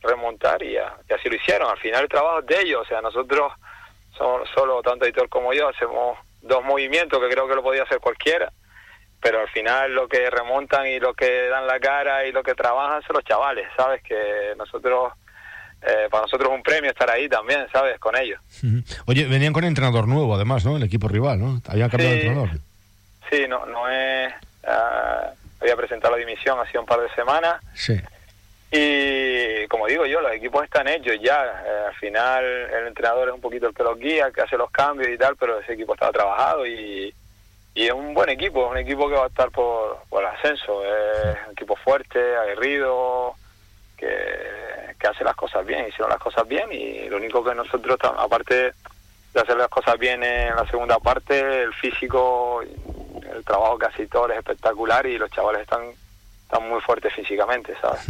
[0.00, 1.70] remontar y, así lo hicieron.
[1.70, 3.52] Al final el trabajo es de ellos, o sea, nosotros
[4.16, 7.98] somos solo, tanto editor como yo, hacemos dos movimientos que creo que lo podía hacer
[7.98, 8.52] cualquiera,
[9.20, 12.54] pero al final lo que remontan y lo que dan la cara y lo que
[12.54, 14.02] trabajan son los chavales, ¿sabes?
[14.02, 15.12] Que nosotros
[15.86, 17.98] eh, para nosotros es un premio estar ahí también, ¿sabes?
[17.98, 18.40] Con ellos.
[19.06, 20.76] Oye, venían con entrenador nuevo además, ¿no?
[20.76, 21.60] El equipo rival, ¿no?
[21.68, 22.50] Habían cambiado de entrenador.
[23.30, 24.32] Sí, no, no es...
[24.64, 27.62] Uh, había presentado la dimisión hace un par de semanas.
[27.74, 27.98] Sí.
[28.70, 31.62] Y como digo yo, los equipos están hechos ya.
[31.64, 34.70] Eh, al final el entrenador es un poquito el que los guía, que hace los
[34.70, 37.14] cambios y tal, pero ese equipo estaba trabajado y,
[37.74, 40.28] y es un buen equipo, es un equipo que va a estar por, por el
[40.28, 40.84] ascenso.
[40.84, 43.34] Es un equipo fuerte, aguerrido,
[43.96, 47.98] que que hace las cosas bien, hicieron las cosas bien y lo único que nosotros,
[48.02, 48.72] aparte
[49.34, 54.06] de hacer las cosas bien en la segunda parte, el físico, el trabajo que hace
[54.06, 55.80] todo es espectacular y los chavales están
[56.42, 58.02] están muy fuertes físicamente, ¿sabes?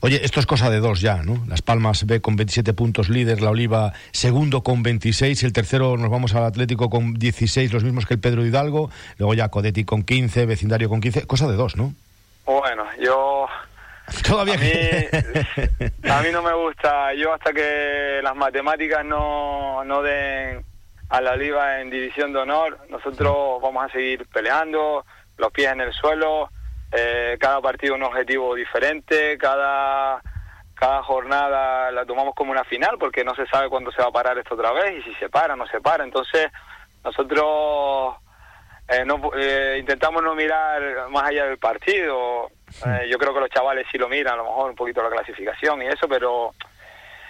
[0.00, 1.44] Oye, esto es cosa de dos ya, ¿no?
[1.46, 6.10] Las Palmas B con 27 puntos líder, la Oliva segundo con 26, el tercero nos
[6.10, 10.02] vamos al Atlético con 16, los mismos que el Pedro Hidalgo, luego ya Codetti con
[10.02, 11.94] 15, vecindario con 15, cosa de dos, ¿no?
[12.44, 13.46] Bueno, yo...
[14.26, 14.70] Todavía a mí,
[16.10, 20.64] a mí no me gusta, yo hasta que las matemáticas no, no den
[21.08, 25.04] a la Oliva en división de honor, nosotros vamos a seguir peleando,
[25.36, 26.50] los pies en el suelo,
[26.92, 30.22] eh, cada partido un objetivo diferente, cada,
[30.74, 34.12] cada jornada la tomamos como una final porque no se sabe cuándo se va a
[34.12, 36.04] parar esto otra vez y si se para, no se para.
[36.04, 36.48] Entonces,
[37.04, 38.16] nosotros
[38.88, 42.50] eh, no, eh, intentamos no mirar más allá del partido.
[42.84, 45.10] Eh, yo creo que los chavales sí lo miran, a lo mejor un poquito la
[45.10, 46.52] clasificación y eso, pero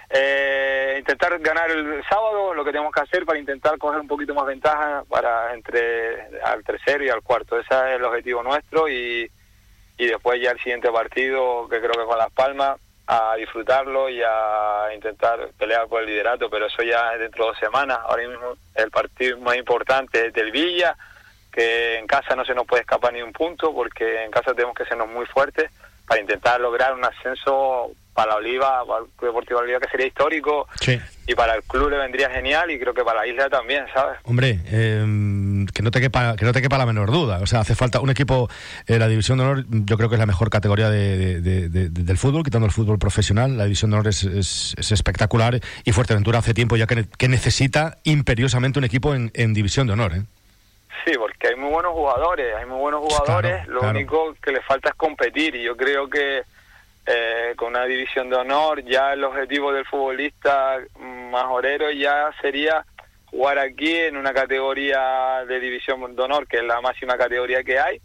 [0.09, 4.35] eh, intentar ganar el sábado, lo que tenemos que hacer para intentar coger un poquito
[4.35, 7.59] más ventaja para entre al tercero y al cuarto.
[7.59, 9.31] Ese es el objetivo nuestro y,
[9.99, 14.21] y después ya el siguiente partido, que creo que con Las Palmas, a disfrutarlo y
[14.23, 17.99] a intentar pelear por el liderato, pero eso ya es dentro de dos semanas.
[18.03, 20.97] Ahora mismo el partido más importante es del Villa,
[21.57, 24.75] que en casa no se nos puede escapar ni un punto, porque en casa tenemos
[24.77, 25.71] que sernos muy fuertes
[26.07, 30.07] para intentar lograr un ascenso para la Oliva, para el Club Deportivo Oliva, que sería
[30.07, 30.99] histórico, Sí.
[31.27, 34.19] y para el club le vendría genial, y creo que para la isla también, ¿sabes?
[34.25, 37.41] Hombre, eh, que no te quepa que no te quepa la menor duda.
[37.43, 38.49] O sea, hace falta un equipo,
[38.87, 41.69] eh, la división de honor, yo creo que es la mejor categoría de, de- de-
[41.69, 43.59] de- del fútbol, quitando el fútbol profesional.
[43.59, 47.09] La división de honor es, es- es espectacular y Fuerteventura hace tiempo ya que, ne-
[47.19, 50.15] que necesita imperiosamente un equipo en, en división de honor.
[50.15, 50.23] ¿eh?
[51.05, 53.99] Sí, porque hay muy buenos jugadores, hay muy buenos jugadores, Claro, lo claro.
[53.99, 56.43] único que le falta es competir y yo creo que
[57.07, 60.79] eh, con una división de honor ya el objetivo del futbolista
[61.31, 62.85] majorero ya sería
[63.27, 67.79] jugar aquí en una categoría de división de honor que es la máxima categoría que
[67.79, 68.01] hay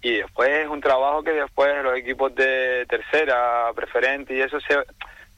[0.00, 4.76] y después es un trabajo que después los equipos de tercera, preferente y eso se,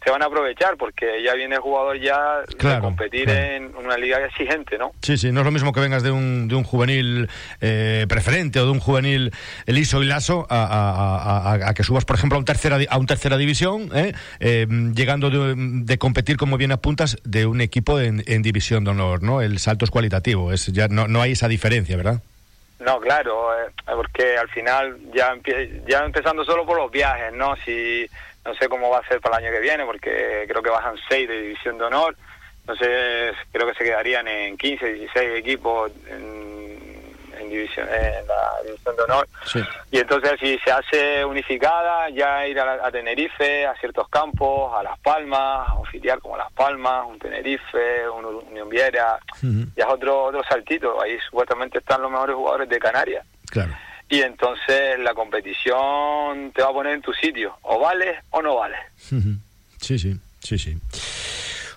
[0.04, 3.40] se van a aprovechar porque ya viene el jugador ya Claro, competir claro.
[3.40, 4.92] en una liga exigente, ¿no?
[5.02, 7.28] Sí, sí, no es lo mismo que vengas de un, de un juvenil
[7.60, 9.32] eh, preferente o de un juvenil
[9.66, 12.78] liso y laso a, a- a- a- a que subas, por ejemplo, a un tercera,
[12.88, 14.12] a un tercera división, ¿eh?
[14.40, 18.90] Eh, llegando de, de competir, como bien apuntas, de un equipo en, en división de
[18.90, 19.40] honor, ¿no?
[19.40, 22.20] El salto es cualitativo, es ya no, no hay esa diferencia, ¿verdad?
[22.80, 25.34] No, claro, eh, porque al final ya
[25.88, 27.54] ya empezando solo por los viajes, ¿no?
[27.64, 28.06] Si
[28.44, 30.96] no sé cómo va a ser para el año que viene, porque creo que bajan
[31.08, 32.16] seis de división de honor,
[32.60, 36.72] entonces creo que se quedarían en 15, 16 equipos en,
[37.38, 39.28] en división en la división de honor.
[39.44, 39.60] Sí.
[39.90, 44.82] Y entonces si se hace unificada, ya ir a, a Tenerife, a ciertos campos, a
[44.82, 49.90] Las Palmas, a un filial como Las Palmas, un Tenerife, un Unión Viera, ya es
[49.90, 51.00] otro, otro saltito.
[51.00, 53.26] Ahí supuestamente están los mejores jugadores de Canarias.
[53.50, 53.72] Claro.
[54.12, 57.56] Y entonces la competición te va a poner en tu sitio.
[57.62, 58.78] O vales o no vales.
[59.80, 60.76] Sí, sí, sí, sí.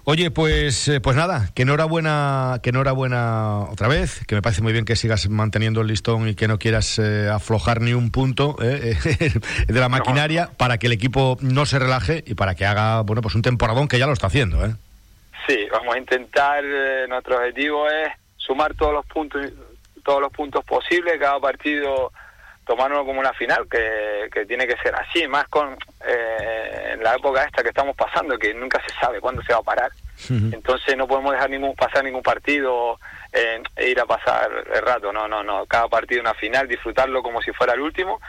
[0.04, 4.74] Oye, pues, eh, pues nada, que enhorabuena, que enhorabuena otra vez, que me parece muy
[4.74, 8.58] bien que sigas manteniendo el listón y que no quieras eh, aflojar ni un punto
[8.62, 8.98] eh,
[9.68, 13.22] de la maquinaria para que el equipo no se relaje y para que haga, bueno,
[13.22, 14.76] pues un temporadón que ya lo está haciendo, ¿eh?
[15.48, 19.42] Sí, vamos a intentar, eh, nuestro objetivo es sumar todos los puntos
[20.06, 22.12] todos los puntos posibles, cada partido
[22.66, 27.44] tomarlo como una final, que, que tiene que ser así, más con eh, la época
[27.44, 29.92] esta que estamos pasando, que nunca se sabe cuándo se va a parar.
[30.30, 32.98] Entonces no podemos dejar ningún pasar ningún partido
[33.34, 37.22] eh, e ir a pasar el rato, no, no, no, cada partido una final, disfrutarlo
[37.22, 38.22] como si fuera el último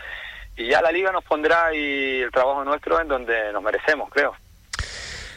[0.56, 4.34] y ya la liga nos pondrá y el trabajo nuestro en donde nos merecemos, creo.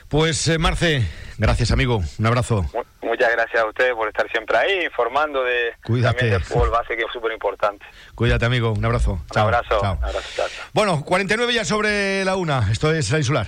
[0.08, 1.06] Pues eh, Marce,
[1.38, 2.66] gracias amigo, un abrazo.
[3.02, 6.18] Muchas gracias a ustedes por estar siempre ahí, informando de Cuídate.
[6.18, 7.86] también del fútbol base, que es súper importante.
[8.14, 9.14] Cuídate amigo, un abrazo.
[9.14, 9.94] Un Chao, abrazo, chao.
[9.98, 10.48] un abrazo, chao.
[10.74, 13.48] Bueno, 49 ya sobre la una, esto es la insular.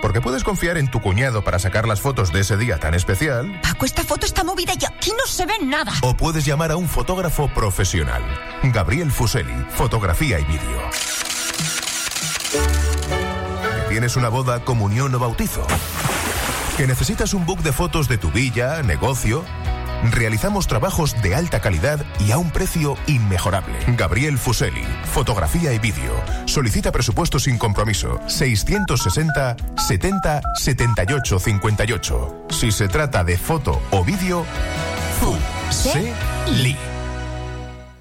[0.00, 3.60] Porque puedes confiar en tu cuñado para sacar las fotos de ese día tan especial,
[3.62, 5.92] Paco, esta foto está movida y aquí no se ve nada.
[6.02, 8.22] o puedes llamar a un fotógrafo profesional.
[8.64, 10.80] Gabriel Fuseli, fotografía y vídeo.
[13.88, 15.66] ¿Que ¿Tienes una boda, comunión o bautizo?
[16.76, 19.44] ¿Que necesitas un book de fotos de tu villa, negocio?
[20.10, 23.74] Realizamos trabajos de alta calidad y a un precio inmejorable.
[23.96, 26.12] Gabriel Fuseli, fotografía y vídeo.
[26.46, 28.20] Solicita presupuesto sin compromiso.
[28.26, 32.46] 660 70 78 58.
[32.50, 34.44] Si se trata de foto o vídeo,
[35.20, 36.76] Fuseli.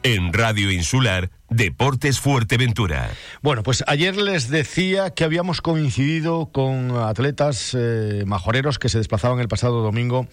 [0.03, 3.11] En Radio Insular, Deportes Fuerteventura.
[3.43, 9.39] Bueno, pues ayer les decía que habíamos coincidido con atletas eh, majoreros que se desplazaban
[9.39, 10.27] el pasado domingo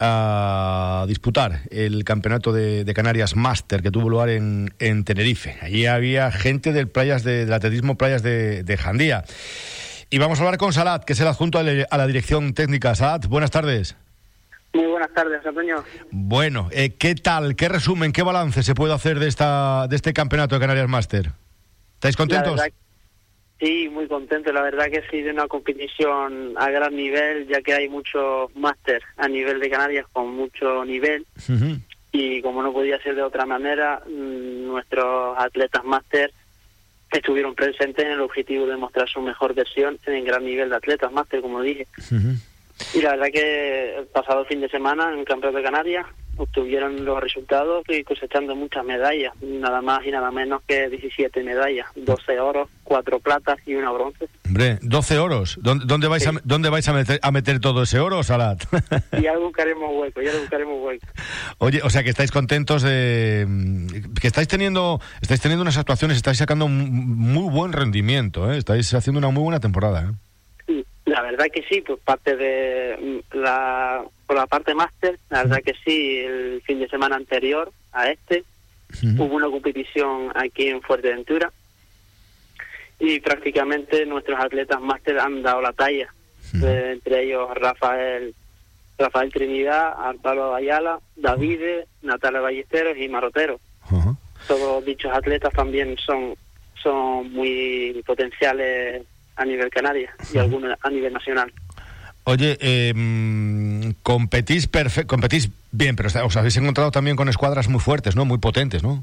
[0.00, 4.70] a disputar el campeonato de, Canarias Master que tuvo lugar en,
[5.04, 5.56] Tenerife.
[5.60, 9.24] Allí había gente del, playas de, del atletismo Playas de, Jandía.
[10.10, 12.94] Y vamos a hablar con Salat, que es el adjunto a la dirección técnica.
[12.94, 13.96] Salat, buenas tardes.
[14.72, 15.84] Muy buenas tardes, Antonio.
[16.10, 20.12] Bueno, eh, ¿qué tal, qué resumen, qué balance se puede hacer de, esta, de este
[20.12, 21.32] campeonato de Canarias Master?
[21.94, 22.60] ¿Estáis contentos?
[23.60, 24.52] Sí, muy contento.
[24.52, 29.02] La verdad que ha sido una competición a gran nivel, ya que hay muchos máster
[29.16, 31.26] a nivel de Canarias con mucho nivel.
[32.12, 36.32] Y como no podía ser de otra manera, mm, nuestros atletas máster
[37.10, 40.76] estuvieron presentes en el objetivo de mostrar su mejor versión en el gran nivel de
[40.76, 41.86] atletas máster, como dije.
[42.94, 46.06] Y la verdad que el pasado fin de semana en el Campeonato de Canarias
[46.38, 51.86] obtuvieron los resultados y cosechando muchas medallas, nada más y nada menos que 17 medallas,
[51.96, 54.28] 12 oros, 4 platas y una bronce.
[54.46, 55.58] Hombre, 12 oros.
[55.60, 58.64] ¿Dónde, vais, a, ¿dónde vais a, meter, a meter todo ese oro, Salat?
[59.20, 61.06] ya buscaremos hueco, ya buscaremos hueco.
[61.58, 63.46] Oye, o sea que estáis contentos de
[64.20, 68.58] que estáis teniendo estáis teniendo unas actuaciones, estáis sacando un muy buen rendimiento, ¿eh?
[68.58, 70.10] estáis haciendo una muy buena temporada.
[70.10, 70.27] ¿eh?
[71.18, 75.62] La verdad que sí, por parte de mm, la por la parte máster, la verdad
[75.64, 78.44] que sí, el fin de semana anterior a este
[79.18, 81.52] hubo una competición aquí en Fuerteventura
[83.00, 86.14] y prácticamente nuestros atletas máster han dado la talla,
[86.62, 88.32] eh, entre ellos Rafael
[88.96, 93.58] Rafael Trinidad, Artalo Ayala, Davide, Natalia Ballesteros y Marotero.
[94.46, 96.36] Todos dichos atletas también son
[96.80, 99.02] son muy potenciales
[99.38, 101.52] a nivel canaria y algunos a nivel nacional.
[102.24, 102.92] Oye, eh,
[104.02, 104.68] competís,
[105.06, 108.26] competís bien, pero os habéis encontrado también con escuadras muy fuertes, ¿no?
[108.26, 109.02] Muy potentes, ¿no?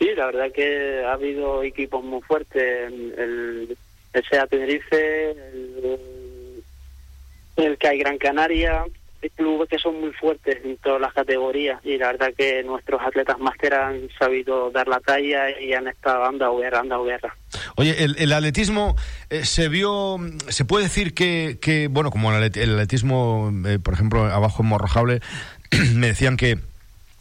[0.00, 2.92] Sí, la verdad que ha habido equipos muy fuertes.
[2.92, 3.76] El,
[4.12, 6.62] el SEA Tenerife, el,
[7.56, 8.84] el CAI Gran Canaria,
[9.30, 13.38] clubes que son muy fuertes en todas las categorías y la verdad que nuestros atletas
[13.38, 17.36] máster han sabido dar la talla y han estado dando guerra, dando guerra.
[17.76, 18.96] Oye, el, atletismo
[19.30, 24.24] eh, se vio, se puede decir que, que bueno, como el, atletismo, eh, por ejemplo,
[24.24, 25.20] abajo en Morrojable,
[25.94, 26.58] me decían que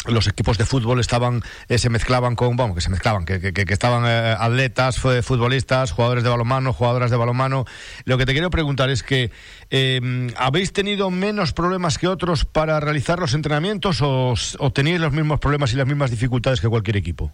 [0.07, 3.73] los equipos de fútbol estaban eh, se mezclaban con vamos que se mezclaban que, que,
[3.73, 7.65] estaban eh, atletas futbolistas jugadores de balonmano jugadoras de balonmano.
[8.05, 9.31] Lo que te quiero preguntar es que
[9.69, 15.11] em, habéis tenido menos problemas que otros para realizar los entrenamientos o, o tenéis los
[15.11, 17.31] mismos problemas y las mismas dificultades que cualquier equipo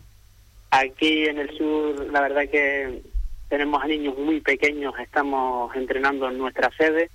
[0.71, 3.01] aquí en el sur la verdad que
[3.49, 7.09] tenemos a niños muy pequeños estamos entrenando en nuestra sede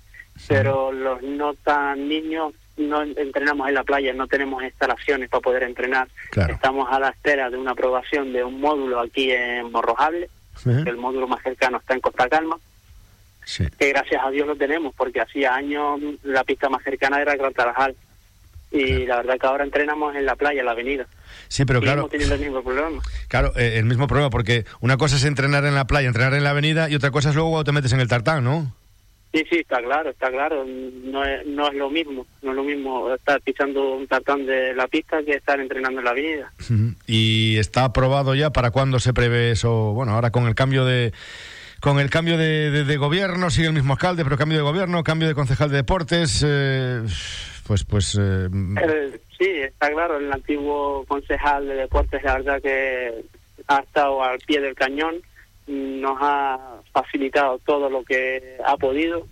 [0.47, 5.63] pero los no tan niños no entrenamos en la playa, no tenemos instalaciones para poder
[5.63, 6.07] entrenar.
[6.49, 10.29] Estamos a la espera de una aprobación de un módulo aquí en Morrojable,
[10.65, 12.57] el módulo más cercano está en Costa Calma,
[13.77, 17.53] que gracias a Dios lo tenemos, porque hacía años la pista más cercana era Gran
[17.53, 17.95] Tarajal.
[18.69, 21.07] Y la verdad que ahora entrenamos en la playa, en la avenida.
[21.47, 22.09] Sí, pero claro.
[22.09, 23.01] teniendo el mismo problema.
[23.29, 26.43] Claro, eh, el mismo problema, porque una cosa es entrenar en la playa, entrenar en
[26.43, 28.73] la avenida, y otra cosa es luego te metes en el tartán, ¿no?
[29.37, 30.65] Sí, sí, está claro, está claro.
[30.65, 34.73] No es, no es lo mismo, no es lo mismo estar pisando un tartán de
[34.73, 36.51] la pista que estar entrenando en la vida.
[37.05, 39.93] ¿Y está aprobado ya para cuándo se prevé eso?
[39.93, 41.13] Bueno, ahora con el cambio de
[41.79, 45.35] con el cambio de, gobierno, sigue el mismo alcalde, pero cambio de gobierno, cambio de
[45.35, 47.03] concejal de deportes, eh,
[47.67, 47.83] pues...
[47.83, 48.49] pues eh,
[48.81, 53.23] eh, sí, está claro, el antiguo concejal de deportes, la verdad que
[53.67, 55.21] ha estado al pie del cañón,
[55.67, 59.27] nos ha facilitado todo lo que ha podido,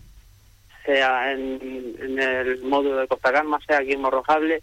[0.85, 4.61] sea en, el módulo de Costa Calma, sea aquí en Morrojable,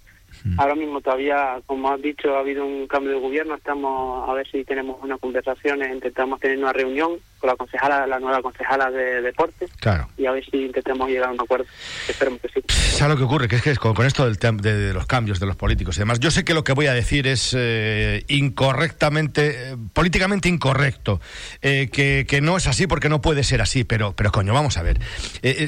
[0.59, 3.55] Ahora mismo todavía, como has dicho, ha habido un cambio de gobierno.
[3.55, 8.19] Estamos a ver si tenemos unas conversaciones, intentamos tener una reunión con la concejala, la
[8.19, 9.71] nueva concejala de deportes.
[9.81, 10.09] Claro.
[10.17, 11.67] Y a ver si intentamos llegar a un acuerdo.
[12.09, 12.61] Esperemos que sí.
[12.69, 13.49] ¿Sabes lo que ocurre?
[13.49, 16.31] Que es que con, esto del de, los cambios de los políticos y demás, yo
[16.31, 21.21] sé que lo que voy a decir es eh, incorrectamente, eh, políticamente incorrecto,
[21.63, 24.77] eh, que, que, no es así porque no puede ser así, pero, pero coño, vamos
[24.77, 25.01] a ver.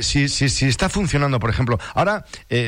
[0.02, 2.24] si, si, si está funcionando, por ejemplo, ahora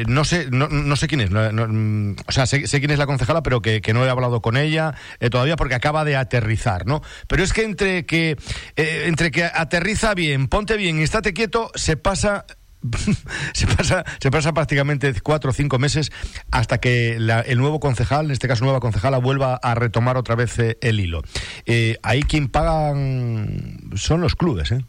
[0.07, 1.86] no sé, no, no sé quién es, no, Mm,
[2.27, 5.31] o sea, sé, quién es la concejala, pero que, no he hablado con ella eh,
[5.31, 7.03] todavía porque acaba de aterrizar, ¿no?
[7.29, 8.37] Pero es que entre que,
[8.77, 12.45] eh, entre que aterriza bien, ponte bien y estate quieto, se pasa
[13.53, 16.11] se pasa, se pasa prácticamente cuatro o cinco meses
[16.51, 20.59] hasta que el nuevo concejal, en este caso nueva concejala, vuelva a retomar otra vez
[20.59, 21.23] eh, el hilo.
[21.65, 24.85] Eh, ahí quien pagan son los clubes, ¿eh?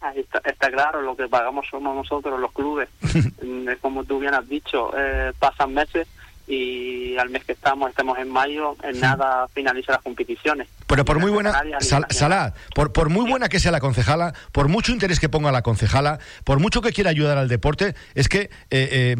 [0.00, 2.88] Ahí está, está, claro, lo que pagamos somos nosotros los clubes.
[3.80, 4.90] Como tú bien has dicho,
[5.38, 6.08] pasan meses
[6.50, 10.68] y al mes que estamos, estemos en mayo, en nada finaliza las competiciones.
[10.88, 14.90] Pero por muy buena, Sal, por, por muy buena que sea la concejala, por mucho
[14.90, 19.14] interés que ponga la concejala, por mucho que quiera ayudar al deporte, es que eh,
[19.14, 19.16] eh,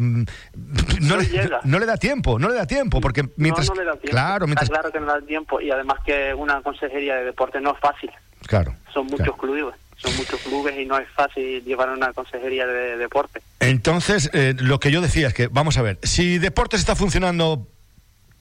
[0.99, 3.69] no, le, da tiempo, no le da tiempo, porque mientras...
[3.69, 4.09] No, le da tiempo.
[4.09, 4.69] Claro, mientras...
[4.69, 7.79] claro que no le da tiempo y además que una consejería de deporte no es
[7.79, 8.11] fácil.
[8.45, 8.75] Claro.
[8.93, 13.41] Son muchos clubes son muchos clubes y no es fácil llevar una consejería de deporte.
[13.59, 17.67] Entonces, eh, lo que yo decía es que, vamos a ver, si deportes está funcionando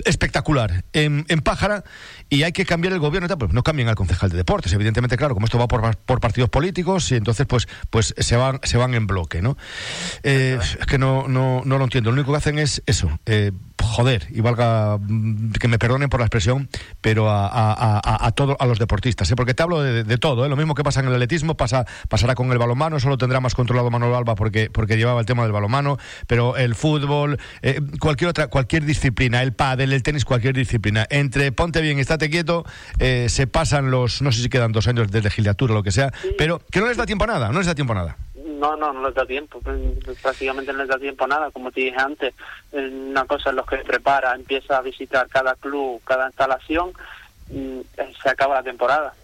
[0.04, 1.84] espectacular en, en Pájara
[2.28, 5.34] y hay que cambiar el gobierno, pues no cambien al concejal de deportes, evidentemente, claro,
[5.34, 8.94] como esto va por, por partidos políticos y entonces pues pues se van se van
[8.94, 9.56] en bloque, ¿no?
[10.22, 12.10] Eh, es que no, no, no lo entiendo.
[12.10, 13.52] Lo único que hacen es eso, eh,
[13.90, 16.68] joder, y valga mm, que me perdonen por la expresión,
[17.00, 19.36] pero a, a, a, todo, a los deportistas, ¿eh?
[19.36, 20.48] porque te hablo de, todo, ¿eh?
[20.48, 23.40] lo mismo que pasa en el atletismo pasa, pasará con el balonmano, eso lo tendrá
[23.40, 27.80] más controlado Manuel Alba porque, porque llevaba el tema del balonmano, pero el fútbol, eh,
[27.98, 32.64] cualquier otra, cualquier disciplina, el pádel, el tenis, cualquier disciplina, entre ponte bien, estate quieto,
[32.98, 35.92] eh, se pasan los, no sé si quedan dos años de legislatura o lo que
[35.92, 38.16] sea, pero que no les da tiempo a nada, no les da tiempo a nada.
[38.60, 39.78] No, no, no les da tiempo, pues,
[40.20, 42.34] prácticamente no les da tiempo a nada, como te dije antes,
[42.72, 46.92] una cosa es lo que prepara, empieza a visitar cada club, cada instalación,
[47.48, 47.80] mm,
[48.22, 49.14] se acaba la temporada.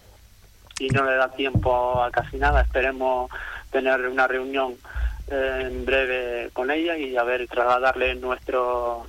[0.79, 3.29] Y no le da tiempo a casi nada, esperemos
[3.69, 4.75] tener una reunión
[5.29, 9.05] eh, en breve con ella y a ver, trasladarle nuestro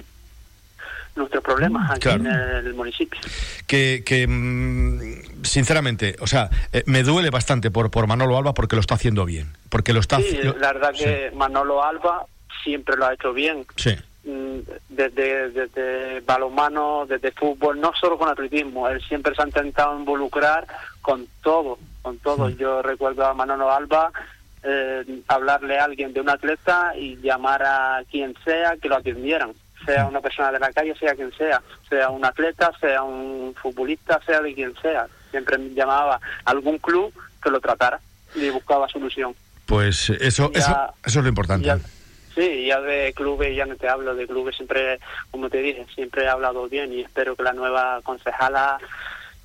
[1.18, 3.20] nuestros problemas aquí en el municipio.
[3.66, 8.76] Que, que mm, sinceramente, o sea, eh, me duele bastante por, por Manolo Alba porque
[8.76, 9.52] lo está haciendo bien.
[9.68, 12.26] Porque lo está Sí, la verdad que Manolo Alba
[12.64, 13.66] siempre lo ha hecho bien.
[13.76, 13.96] Sí.
[14.24, 14.58] Mm,
[14.88, 20.66] desde, desde balonmano, desde fútbol, no solo con atletismo, él siempre se ha intentado involucrar
[21.00, 22.50] con todo, con todo.
[22.50, 24.12] Yo recuerdo a Manolo Alba
[24.62, 29.52] eh, hablarle a alguien de un atleta y llamar a quien sea que lo atendieran
[29.88, 34.20] sea una persona de la calle, sea quien sea, sea un atleta, sea un futbolista,
[34.26, 35.06] sea de quien sea.
[35.30, 37.12] Siempre llamaba a algún club
[37.42, 37.98] que lo tratara
[38.34, 39.34] y buscaba solución.
[39.64, 41.72] Pues eso, eso, eso es lo importante.
[42.34, 44.98] sí, ya de clubes, ya no te hablo de clubes, siempre,
[45.30, 48.78] como te dije, siempre he hablado bien y espero que la nueva concejala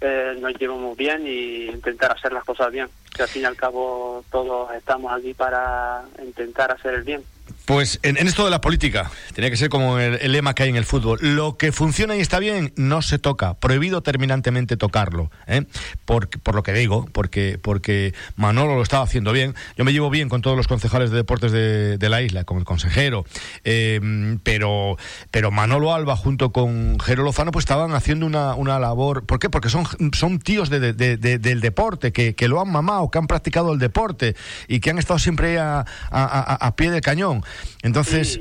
[0.01, 2.89] eh, nos llevemos bien y intentar hacer las cosas bien.
[3.15, 7.23] Que al fin y al cabo todos estamos aquí para intentar hacer el bien.
[7.65, 10.75] Pues en, esto de la política, tenía que ser como el, lema que hay en
[10.75, 11.17] el fútbol.
[11.21, 13.53] Lo que funciona y está bien no se toca.
[13.53, 15.31] Prohibido terminantemente tocarlo.
[15.47, 15.63] ¿eh?
[16.03, 19.55] Por, por, lo que digo, porque, porque Manolo lo estaba haciendo bien.
[19.77, 22.65] Yo me llevo bien con todos los concejales de deportes de, la isla, con el
[22.65, 23.23] consejero.
[23.63, 24.97] Em, pero,
[25.31, 29.25] pero Manolo Alba junto con Jero Lozano pues estaban haciendo una, una labor.
[29.25, 29.49] ¿Por qué?
[29.49, 33.79] Porque son, son tíos del deporte, que, que, lo han mamado, que han practicado el
[33.79, 34.35] deporte
[34.67, 37.41] y que han estado siempre a, a, a pie de cañón.
[37.81, 38.39] Entonces...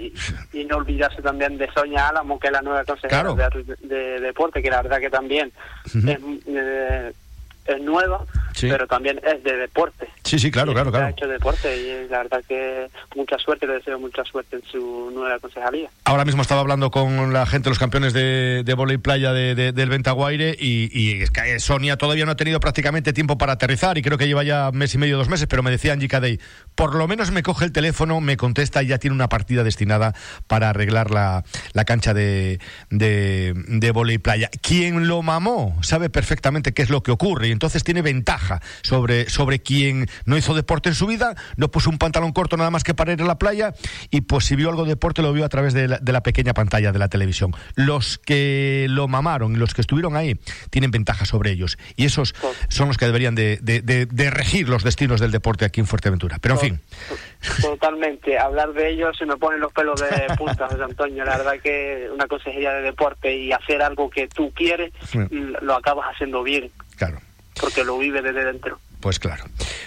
[0.52, 3.34] Y, no olvidarse también de Sonia Álamo, que es la nueva consejera
[3.82, 5.52] de, deporte, que la verdad que también
[5.86, 7.12] es, eh,
[7.66, 8.24] es nueva,
[8.60, 10.08] pero también es de deporte.
[10.24, 11.06] Sí, sí, claro, claro, claro.
[11.06, 15.10] Ha hecho deporte y la verdad que mucha suerte, le deseo mucha suerte en su
[15.12, 15.88] nueva concejalía.
[16.04, 19.88] Ahora mismo estaba hablando con la gente, los campeones de, de volei playa de, del
[19.88, 24.02] Ventaguaire y, y es que Sonia todavía no ha tenido prácticamente tiempo para aterrizar y
[24.02, 26.40] creo que lleva ya mes y medio, dos meses, pero me decía Angie Cadey,
[26.74, 30.14] por lo menos me coge el teléfono, me contesta y ya tiene una partida destinada
[30.46, 32.58] para arreglar la, la cancha de,
[32.90, 34.50] de, de volei playa.
[34.60, 39.28] Quien lo mamó sabe perfectamente qué es lo que ocurre y entonces tiene ventaja sobre,
[39.28, 42.82] sobre quien no hizo deporte en su vida, no puso un pantalón corto nada más
[42.82, 43.74] que para ir a la playa
[44.10, 46.92] y pues si vio algo de deporte lo vio a través de la, pequeña pantalla
[46.92, 47.52] de la televisión.
[47.74, 50.40] Los que lo mamaron y los que estuvieron ahí
[50.70, 52.34] tienen ventaja sobre ellos y esos
[52.68, 56.38] son los que deberían de, de, regir los destinos del deporte aquí en Fuerteventura.
[56.40, 56.80] Pero en fin.
[57.60, 58.38] Totalmente.
[58.38, 61.24] Hablar de ellos se me ponen los pelos de punta, José Antonio.
[61.24, 64.92] La verdad que una consejería de deporte y hacer algo que tú quieres,
[65.30, 66.70] lo acabas haciendo bien.
[66.96, 67.18] Claro.
[67.60, 68.78] Porque lo vive desde dentro.
[69.00, 69.44] Pues claro.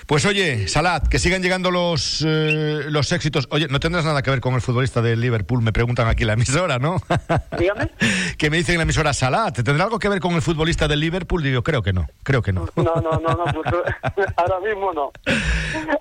[0.08, 3.48] Pues oye, Salat, que sigan llegando los, eh, los éxitos.
[3.50, 6.28] Oye, no tendrás nada que ver con el futbolista de Liverpool, me preguntan aquí en
[6.28, 6.98] la emisora, ¿no?
[7.58, 7.92] Dígame.
[8.38, 11.00] que me dicen en la emisora Salat, ¿tendrá algo que ver con el futbolista del
[11.00, 11.42] Liverpool?
[11.42, 12.68] Digo, creo que no, creo que no.
[12.76, 13.46] No, no, no, no,
[14.16, 15.12] pues, ahora mismo no.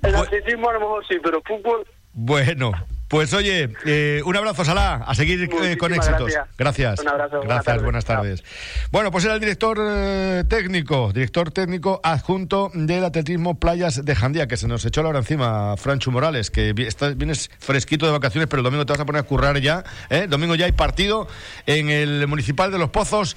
[0.02, 1.86] El atletismo a lo mejor sí, pero fútbol...
[2.14, 2.72] Bueno,
[3.08, 6.32] Pues oye, eh, un abrazo, Salah, a seguir eh, con éxitos.
[6.32, 6.48] Gracias.
[6.56, 7.00] gracias.
[7.00, 7.40] Un abrazo.
[7.42, 8.42] Gracias, buenas tardes.
[8.90, 14.48] Bueno, pues era el director eh, técnico, director técnico adjunto del atletismo Playas de Jandía,
[14.48, 18.48] que se nos echó la hora encima, Franchu Morales, que estás- vienes fresquito de vacaciones,
[18.48, 19.84] pero el domingo te vas a poner a currar ya.
[20.10, 20.26] ¿eh?
[20.28, 21.28] Domingo ya hay partido
[21.66, 23.36] en el Municipal de Los Pozos.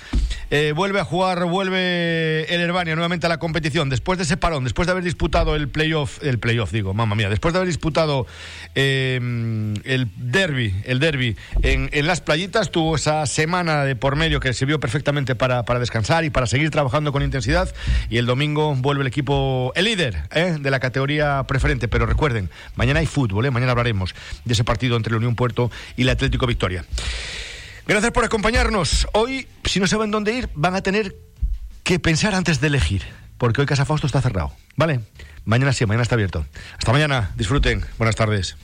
[0.75, 3.89] Vuelve a jugar, vuelve el Herbania nuevamente a la competición.
[3.89, 7.29] Después de ese parón, después de haber disputado el playoff, el playoff, digo, mamma mía,
[7.29, 8.25] después de haber disputado
[9.83, 14.53] el derby, el derby en, en las playitas, tuvo esa semana de por medio que
[14.53, 17.73] sirvió perfectamente para, para descansar y para seguir trabajando con intensidad.
[18.09, 20.57] Y el domingo vuelve el equipo, el líder ¿eh?
[20.59, 21.87] de la categoría preferente.
[21.87, 23.51] Pero recuerden, mañana hay fútbol, ¿eh?
[23.51, 26.85] mañana hablaremos de ese partido entre la Unión Puerto y el Atlético Victoria.
[27.87, 29.07] Gracias por acompañarnos.
[29.13, 31.15] Hoy, si no saben dónde ir, van a tener
[31.83, 33.03] que pensar antes de elegir,
[33.37, 34.51] porque hoy Casa Fausto está cerrado.
[34.75, 34.99] ¿Vale?
[35.45, 36.45] Mañana sí, mañana está abierto.
[36.77, 37.85] Hasta mañana, disfruten.
[37.97, 38.57] Buenas tardes.